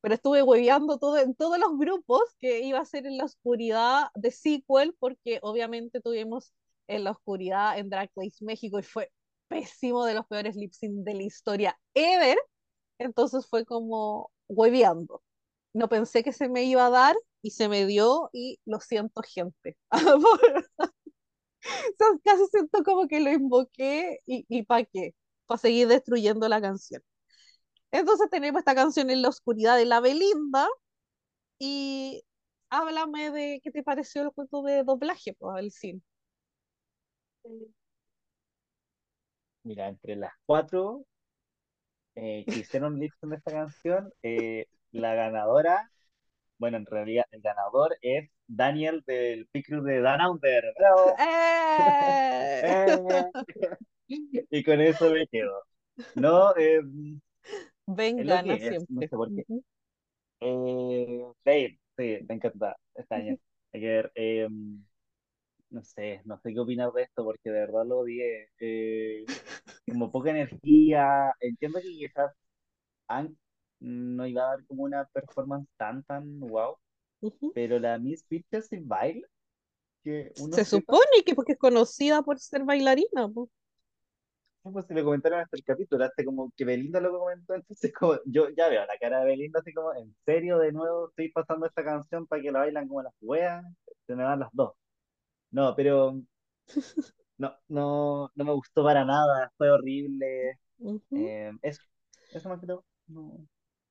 [0.00, 4.08] Pero estuve hueveando todo, en todos los grupos que iba a ser en la oscuridad
[4.14, 6.52] de sequel, porque obviamente tuvimos
[6.88, 9.12] en la oscuridad en Drag Race México y fue
[9.48, 12.38] pésimo de los peores lip sync de la historia ever.
[12.98, 15.22] Entonces fue como hueveando.
[15.74, 19.22] No pensé que se me iba a dar y se me dio y lo siento
[19.22, 19.76] gente.
[19.90, 20.99] O
[21.98, 25.14] sea, casi siento como que lo invoqué y, y para qué,
[25.46, 27.02] para seguir destruyendo la canción.
[27.92, 30.68] Entonces tenemos esta canción en la oscuridad de la Belinda
[31.58, 32.22] y
[32.70, 36.02] háblame de qué te pareció el cuento de doblaje, pues, el cine.
[39.64, 41.04] Mira, entre las cuatro
[42.14, 45.90] eh, que hicieron sync de esta canción, eh, la ganadora
[46.60, 50.64] Bueno, en realidad el ganador es Daniel del Picru de Dan Under.
[50.78, 51.22] ¡Bravo!
[51.78, 52.16] ¡Eh!
[52.62, 53.32] ¡Eh!
[54.50, 55.62] Y con eso me quedo.
[56.14, 56.80] No, eh,
[58.18, 59.08] gana que es, no siempre.
[59.08, 59.44] sé por qué.
[59.48, 59.64] Ujú,
[60.40, 62.76] Eh, Babe, sí, me encanta.
[63.72, 64.48] Hay que ver, eh,
[65.70, 68.48] no sé, no sé qué opinar de esto porque de verdad lo odié.
[68.60, 69.28] Eh,
[69.88, 71.32] como poca energía.
[71.40, 72.32] Entiendo que quizás
[73.08, 73.36] Hank
[73.80, 76.76] no iba a dar como una performance tan, tan wow,
[77.52, 79.24] pero la Miss Picture sin baile,
[80.04, 83.48] que uno Se sepa, supone que porque es conocida por ser bailarina, po.
[84.64, 87.92] no, pues si lo comentaron hasta el capítulo, hasta como que Belinda lo comentó, entonces
[87.98, 91.30] como yo ya veo la cara de Belinda así como, ¿en serio de nuevo estoy
[91.32, 93.64] pasando esta canción para que la bailan como las weas?
[94.06, 94.72] Se me van las dos.
[95.52, 96.20] No, pero
[97.38, 100.58] no, no, no me gustó para nada, fue horrible.
[101.14, 101.82] Eh, eso,
[102.32, 103.46] eso más que todo, no.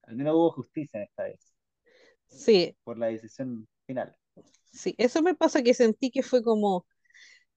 [0.09, 1.53] Al menos hubo justicia esta vez,
[2.27, 4.15] Sí, por la decisión final.
[4.71, 6.85] sí, eso me pasa que sentí que fue como,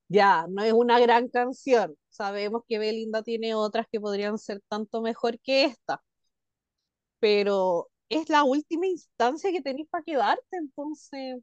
[0.09, 1.97] ya, no es una gran canción.
[2.11, 6.03] Sabemos que Belinda tiene otras que podrían ser tanto mejor que esta,
[7.21, 11.37] pero es la última instancia que tenéis para quedarte, entonces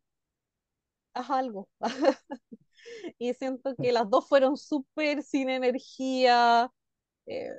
[1.13, 1.69] haz algo.
[3.17, 6.71] Y siento que las dos fueron súper sin energía,
[7.27, 7.49] eh,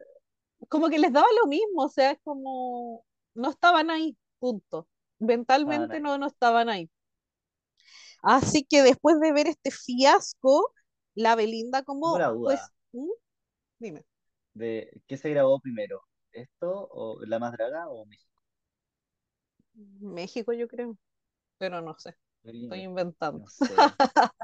[0.68, 4.88] como que les daba lo mismo, o sea, es como, no estaban ahí, punto.
[5.18, 6.90] Mentalmente no, no, no estaban ahí.
[8.22, 10.72] Así que después de ver este fiasco,
[11.14, 13.10] la Belinda como juez, duda ¿Mm?
[13.78, 14.04] dime,
[14.54, 16.02] de qué se grabó primero,
[16.32, 18.30] ¿esto o La Más Draga o México?
[20.00, 20.96] México yo creo,
[21.58, 23.40] pero no sé, estoy inventando.
[23.40, 23.64] No sé,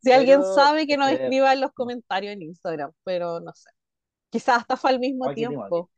[0.00, 3.70] Si alguien sabe que nos escriba en los comentarios en Instagram, pero no sé.
[4.30, 5.90] Quizás hasta fue al mismo tiempo.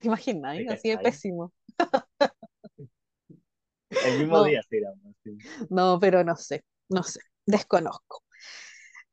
[0.00, 0.58] ¿Te imaginas?
[0.68, 1.52] Así de pésimo.
[3.90, 4.80] El mismo No, día sí.
[5.70, 8.22] no, pero no sé, no sé, desconozco.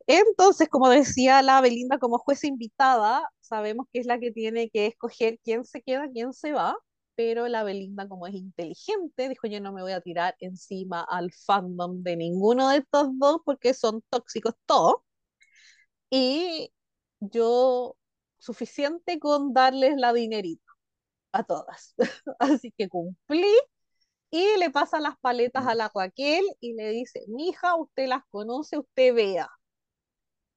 [0.08, 4.88] Entonces, como decía la Belinda como jueza invitada, sabemos que es la que tiene que
[4.88, 6.78] escoger quién se queda, quién se va,
[7.16, 11.32] pero la Belinda como es inteligente, dijo yo no me voy a tirar encima al
[11.34, 14.96] fandom de ninguno de estos dos porque son tóxicos todos,
[16.10, 16.72] y
[17.20, 17.96] yo
[18.40, 20.67] suficiente con darles la dinerita
[21.32, 21.96] a todas.
[22.40, 23.46] Así que cumplí
[24.32, 28.78] y le pasa las paletas a la Raquel y le dice, mija, usted las conoce,
[28.78, 29.50] usted vea.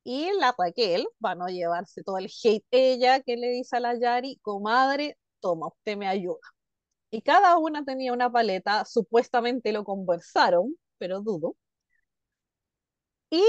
[0.04, 3.98] Y la Raquel, para no llevarse todo el hate ella, que le dice a la
[3.98, 6.40] Yari, comadre, toma, usted me ayuda.
[7.10, 11.56] Y cada una tenía una paleta, supuestamente lo conversaron, pero dudo.
[13.30, 13.42] Y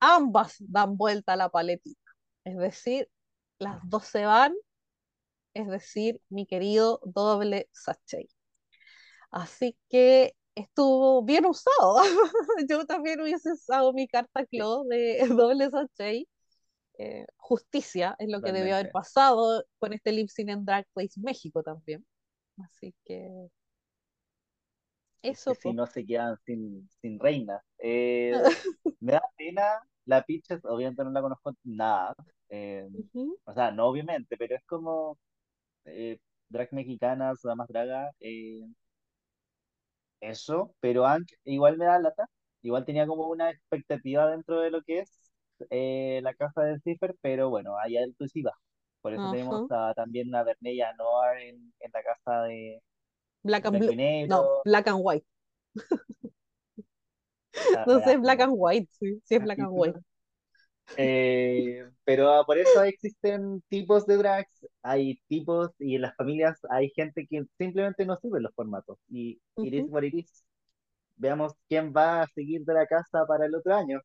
[0.00, 2.00] ambas dan vuelta a la paletita.
[2.44, 3.08] Es decir,
[3.58, 4.54] las dos se van,
[5.56, 8.28] es decir, mi querido doble sachet.
[9.30, 11.98] Así que estuvo bien usado.
[12.68, 16.28] Yo también hubiese usado mi carta Claw de doble sachet.
[16.98, 21.20] Eh, justicia es lo que debió haber pasado con este lip sync en Drag Race
[21.20, 22.06] México también.
[22.58, 23.50] Así que
[25.22, 25.74] Es que eso, si pues.
[25.74, 27.62] no se quedan sin, sin reina.
[27.78, 28.32] Eh,
[29.00, 29.62] me da pena,
[30.04, 32.14] la Peaches, obviamente no la conozco nada.
[32.48, 32.88] eh,
[33.44, 35.18] o sea, no obviamente, pero es como
[35.86, 36.18] eh,
[36.48, 38.60] drag mexicanas, damas draga, eh,
[40.20, 42.26] eso, pero Ank igual me da lata.
[42.62, 45.12] Igual tenía como una expectativa dentro de lo que es
[45.70, 48.58] eh, la casa de Cipher, pero bueno, hay alto y bajo.
[49.00, 52.82] Por eso tenemos a- también a Bernella Noir en, en la casa de
[53.44, 54.00] Black and Blue.
[54.24, 54.50] No.
[54.64, 55.26] Black and White.
[57.84, 59.98] No sé, es Black and White, sí, sí es Black and White.
[60.94, 66.58] Eh, pero ah, por eso existen tipos de drags, hay tipos y en las familias
[66.70, 68.98] hay gente que simplemente no sirve los formatos.
[69.10, 69.88] Y it is Ujú.
[69.88, 70.44] what it is.
[71.16, 74.00] Veamos quién va a seguir de la casa para el otro año.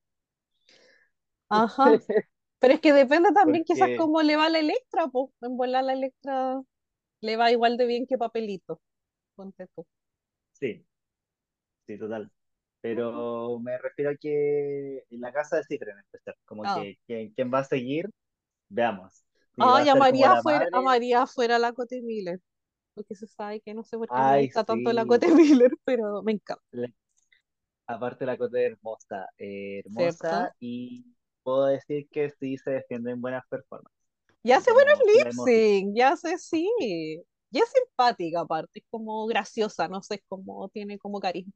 [1.50, 2.02] Ajá.
[2.60, 5.30] Pero es que depende también quizás cómo le va la Electra, pues.
[5.42, 6.62] En volar la Electra
[7.22, 8.82] le va igual de bien que Papelito.
[9.36, 9.86] Ponte tú.
[10.54, 10.86] sí,
[11.88, 12.32] sí, total.
[12.82, 15.90] Pero me refiero a que en la casa de especial,
[16.52, 16.74] como Ah.
[16.74, 18.10] que, quién va a seguir,
[18.70, 19.24] veamos.
[19.56, 22.42] Si a Ay, a María fuera, a María fuera la Cote Miller.
[22.96, 25.06] Porque se sabe que no sé por qué me ay, gusta tanto la.
[25.06, 26.94] Cote Miller, pero me encanta, Le-
[27.88, 30.56] aparte la cosa es hermosa, eh, hermosa ¿cierto?
[30.60, 31.06] y
[31.44, 33.98] puedo decir que sí se defiende en buenas performances.
[34.44, 36.70] Ya hace buenos lip sync, ya sé, sí.
[37.52, 41.54] Y es simpática aparte, es como graciosa, no sé, es como tiene como carisma.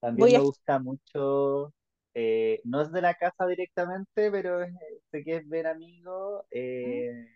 [0.00, 1.72] También Voy me a, gusta mucho,
[2.14, 4.74] eh, no es de la casa directamente, pero es-
[5.10, 6.46] sé que es ver amigo,
[6.82, 7.02] ¿Mm?
[7.02, 7.28] eh,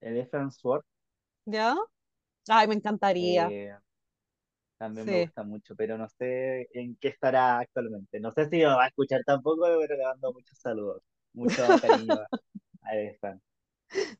[0.00, 0.84] el Sword.
[1.46, 1.74] ¿ya?
[2.48, 3.54] Ay, me encantaría.
[3.58, 3.74] Eh,
[4.78, 8.20] también me Sí, gusta mucho, pero no sé en qué estará actualmente.
[8.20, 12.16] No sé si lo va a escuchar tampoco, pero le mando muchos saludos, mucho cariño
[12.82, 13.42] a fan,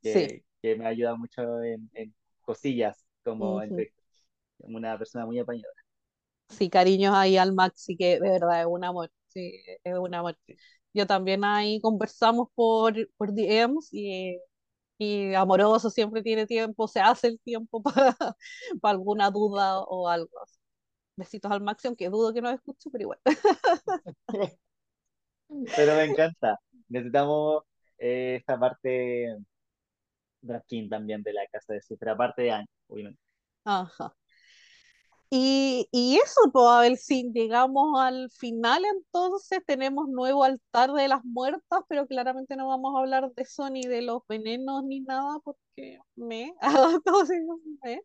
[0.03, 0.29] sí.
[0.29, 3.63] que, que me ayuda mucho en, en cosillas como ujú.
[3.63, 3.93] entre
[4.61, 5.75] una persona muy apañada.
[6.51, 9.11] Sí, cariños ahí al Maxi, que de verdad es un amor.
[9.29, 10.37] Sí, es un amor.
[10.47, 10.61] Sí.
[10.95, 14.39] Yo también ahí conversamos por, por DMs y,
[14.99, 18.17] y amoroso siempre tiene tiempo, se hace el tiempo para,
[18.81, 20.31] para alguna duda o algo.
[21.17, 23.21] Besitos al Maxi, aunque dudo que nos escuche, pero igual.
[25.77, 26.59] Pero me encanta.
[26.89, 27.65] Necesitamos
[27.99, 29.39] eh, esta parte
[30.43, 33.21] drag king también de la casa de cifra, aparte de Año, obviamente.
[33.65, 34.15] Ajá.
[35.31, 41.07] Y, y eso, pues, a ver si llegamos al final, entonces tenemos nuevo altar de
[41.09, 45.01] las muertas, pero claramente no vamos a hablar de eso ni de los venenos ni
[45.01, 46.55] nada, porque me,
[46.95, 47.39] entonces,
[47.83, 48.01] me,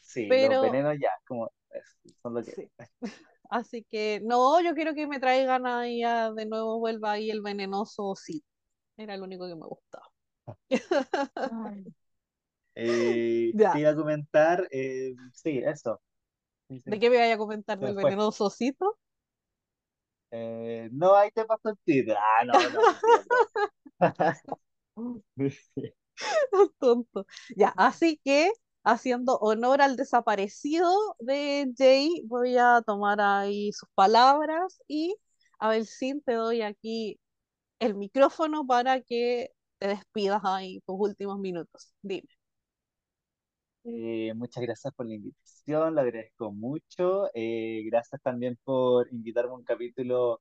[0.00, 2.70] Sí, los pero venenos ya, como es, son lo que sí.
[3.50, 7.42] Así que no, yo quiero que me traigan ahí a- de nuevo, vuelva ahí el
[7.42, 8.44] venenoso sí.
[8.96, 10.06] Era el único que me gustaba.
[12.74, 16.00] Eh, te iba a comentar, eh, sí, eso.
[16.68, 18.98] Sí, ¿de qué me vaya a comentar del venenoso osito?
[20.30, 22.16] Eh, no, ahí te paso el título.
[22.18, 22.80] Ah, no, no.
[26.78, 27.26] Tonto.
[27.56, 28.50] Ya, así que
[28.84, 30.90] haciendo honor al desaparecido
[31.20, 35.16] de Jay, voy a tomar ahí sus palabras y
[35.58, 37.20] a ver si te doy aquí
[37.80, 41.94] el micrófono para que te despidas ahí tus últimos minutos.
[42.02, 42.28] Dime.
[43.84, 47.28] Eh, muchas gracias por la invitación, lo agradezco mucho.
[47.34, 50.40] Eh, gracias también por invitarme a un capítulo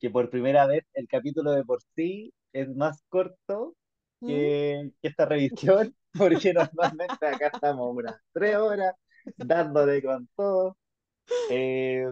[0.00, 3.74] que por primera vez el capítulo de por sí es más corto
[4.20, 4.26] ¿Mm?
[4.28, 8.94] que, que esta revisión, porque normalmente acá estamos unas tres horas
[9.36, 10.76] dándole con todo.
[11.50, 12.06] Eh,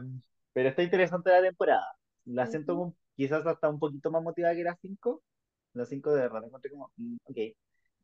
[0.54, 1.86] pero está interesante la temporada.
[2.24, 5.22] La siento quizás hasta un poquito más motivada que las cinco.
[5.74, 7.38] Las cinco de verdad la encontré como, mm, ok.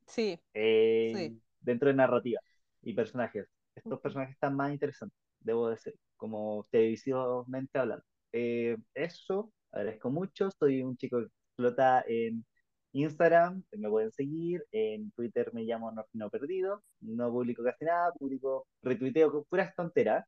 [0.07, 1.41] Sí, sí.
[1.61, 2.41] dentro de narrativa
[2.83, 3.47] y personajes.
[3.75, 8.05] Estos personajes están más interesantes, debo decir, como televisivamente hablando.
[8.33, 10.51] Eh, eso, agradezco mucho.
[10.59, 12.45] Soy un chico que explota en
[12.93, 14.65] Instagram, me pueden seguir.
[14.73, 16.83] En Twitter me llamo Norfino Perdido.
[17.01, 20.25] No publico casi nada, publico retuiteo con puras tonteras.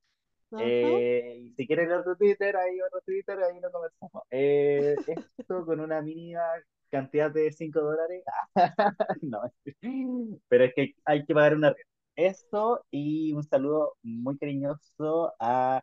[0.59, 4.25] Eh, y si quieren otro Twitter, ahí otro Twitter, ahí lo conversamos.
[4.31, 4.97] Eh,
[5.39, 6.43] esto con una mínima
[6.91, 8.25] cantidad de 5 dólares.
[9.23, 9.41] no,
[10.49, 11.85] pero es que hay que pagar una red.
[12.17, 15.83] Eso y un saludo muy cariñoso a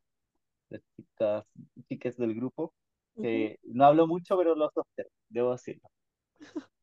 [0.70, 1.46] las chicas,
[1.90, 2.74] chicas del grupo,
[3.22, 5.90] que no hablo mucho, pero los observo, debo decirlo.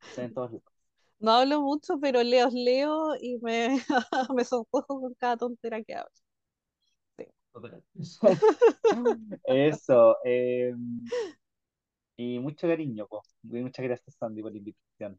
[0.08, 0.64] Están en todos lados.
[1.20, 3.78] No hablo mucho, pero leo, leo y me,
[4.36, 6.10] me sonrojo con cada tontera que hablo.
[7.16, 7.24] Sí.
[9.44, 10.74] Eso, eh,
[12.16, 13.22] y mucho cariño, po.
[13.42, 15.18] Y muchas gracias, Sandy, por la invitación.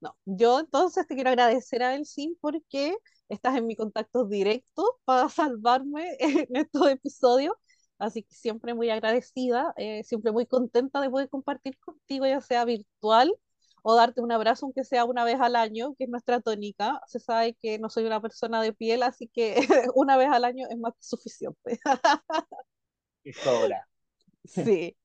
[0.00, 2.96] No, yo entonces te quiero agradecer a Elsin porque
[3.28, 7.54] estás en mi contacto directo para salvarme en estos episodios.
[7.98, 12.64] Así que siempre muy agradecida, eh, siempre muy contenta de poder compartir contigo, ya sea
[12.64, 13.34] virtual
[13.82, 17.00] o darte un abrazo, aunque sea una vez al año, que es nuestra tónica.
[17.06, 19.56] Se sabe que no soy una persona de piel, así que
[19.94, 21.80] una vez al año es más que suficiente.
[23.24, 23.86] Y sobra.
[24.44, 24.96] Sí.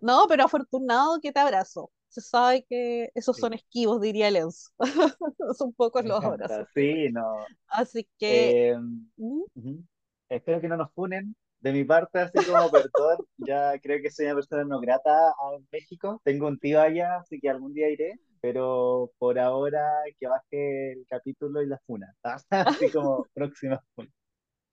[0.00, 1.90] No, pero afortunado que te abrazo.
[2.16, 4.72] Se sabe que esos son Sí, esquivos, diría Lenz.
[5.58, 6.66] Son pocos los abrazos.
[6.74, 7.46] Sí, no.
[7.68, 8.76] Así que, Eh,
[9.18, 9.84] mm, ujú.
[10.28, 11.36] Espero que no nos funen.
[11.60, 15.34] De mi parte, así como perdón, ya creo que soy una persona no grata a
[15.72, 16.20] México.
[16.24, 19.82] Tengo un tío allá, así que algún día iré, pero por ahora
[20.18, 22.14] que baje el capítulo y la funa.
[22.50, 24.10] Así como próxima funa,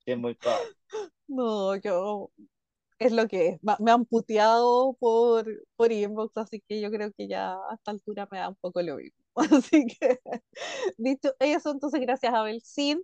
[0.06, 0.70] que es muy probable.
[1.28, 2.30] no, yo
[2.98, 3.60] es lo que es.
[3.80, 5.46] Me han puteado por,
[5.76, 8.82] por inbox, así que yo creo que ya a esta altura me da un poco
[8.82, 9.18] lo mismo.
[9.76, 10.20] Así que,
[10.96, 13.02] dicho eso, entonces gracias a Belsin.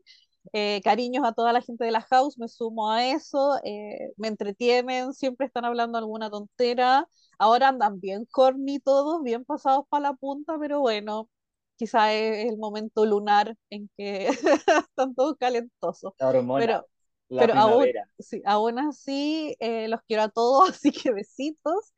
[0.53, 4.29] Eh, cariños a toda la gente de la house, me sumo a eso, eh, me
[4.29, 7.07] entretienen, siempre están hablando alguna tontera,
[7.39, 11.29] ahora andan bien corny todos, bien pasados para la punta, pero bueno,
[11.77, 14.29] quizá es el momento lunar en que
[14.89, 16.87] están todos calentosos, La hormona, pero,
[17.31, 17.87] la pero aún,
[18.19, 21.93] sí, aún así eh, los quiero a todos, así que besitos.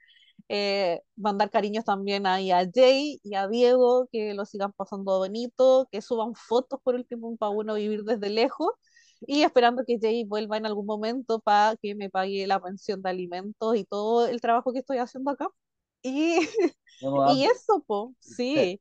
[0.49, 5.89] Eh, mandar cariños también ahí a Jay y a Diego, que lo sigan pasando bonito,
[5.91, 8.71] que suban fotos por último para uno vivir desde lejos
[9.27, 13.11] y esperando que Jay vuelva en algún momento para que me pague la pensión de
[13.11, 15.49] alimentos y todo el trabajo que estoy haciendo acá.
[16.03, 16.37] Y,
[17.35, 18.81] y eso, po, Sí.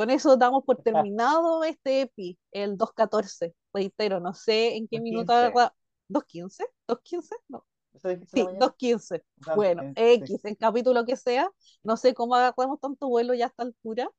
[0.00, 3.54] Sí, con eso damos por terminado este EPI, el 2.14.
[3.72, 5.46] Reitero, no sé en qué minuto 2.15.
[5.46, 5.74] agarra-
[6.08, 6.64] ¿2.15?
[6.88, 7.36] ¿2.15?
[7.48, 7.66] No.
[7.94, 8.66] ¿Eso dijiste Sí, la mañana?
[8.66, 9.24] 2.15.
[9.46, 11.50] Ah, Bueno, sí, X, en capítulo que sea,
[11.82, 14.10] no sé cómo agarramos tanto vuelo ya a esta altura.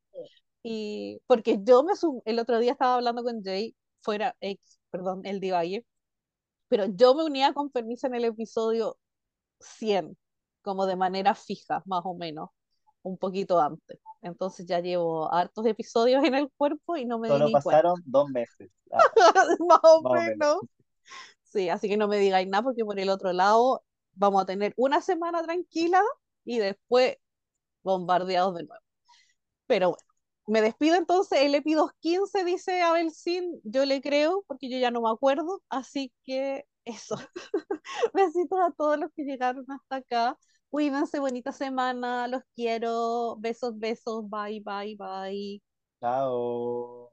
[0.63, 1.93] Y porque yo me
[2.25, 5.85] el otro día estaba hablando con Jay, fuera X, perdón, el Divalle,
[6.67, 8.97] pero yo me unía con permiso en el episodio
[9.59, 10.17] 100,
[10.61, 12.49] como de manera fija, más o menos,
[13.03, 13.99] un poquito antes.
[14.21, 17.59] Entonces ya llevo hartos episodios en el cuerpo y no me di Solo cuenta.
[17.63, 18.69] pasaron dos meses.
[18.91, 18.99] Ah,
[19.67, 20.37] Más o más o menos.
[20.39, 20.61] menos.
[21.43, 23.83] Sí, así que no me digáis nada porque por el otro lado
[24.13, 26.01] vamos a tener una semana tranquila
[26.45, 27.17] y después
[27.83, 28.83] bombardeados de nuevo.
[29.67, 30.03] Pero bueno,
[30.47, 31.39] me despido entonces.
[31.41, 35.63] El EPI 215 dice Abel Sin, yo le creo porque yo ya no me acuerdo.
[35.69, 37.15] Así que eso.
[38.13, 40.37] Besitos a todos los que llegaron hasta acá.
[40.71, 43.35] Cuídense, bonita semana, los quiero.
[43.39, 45.61] Besos, besos, bye, bye, bye.
[45.99, 47.11] Chao.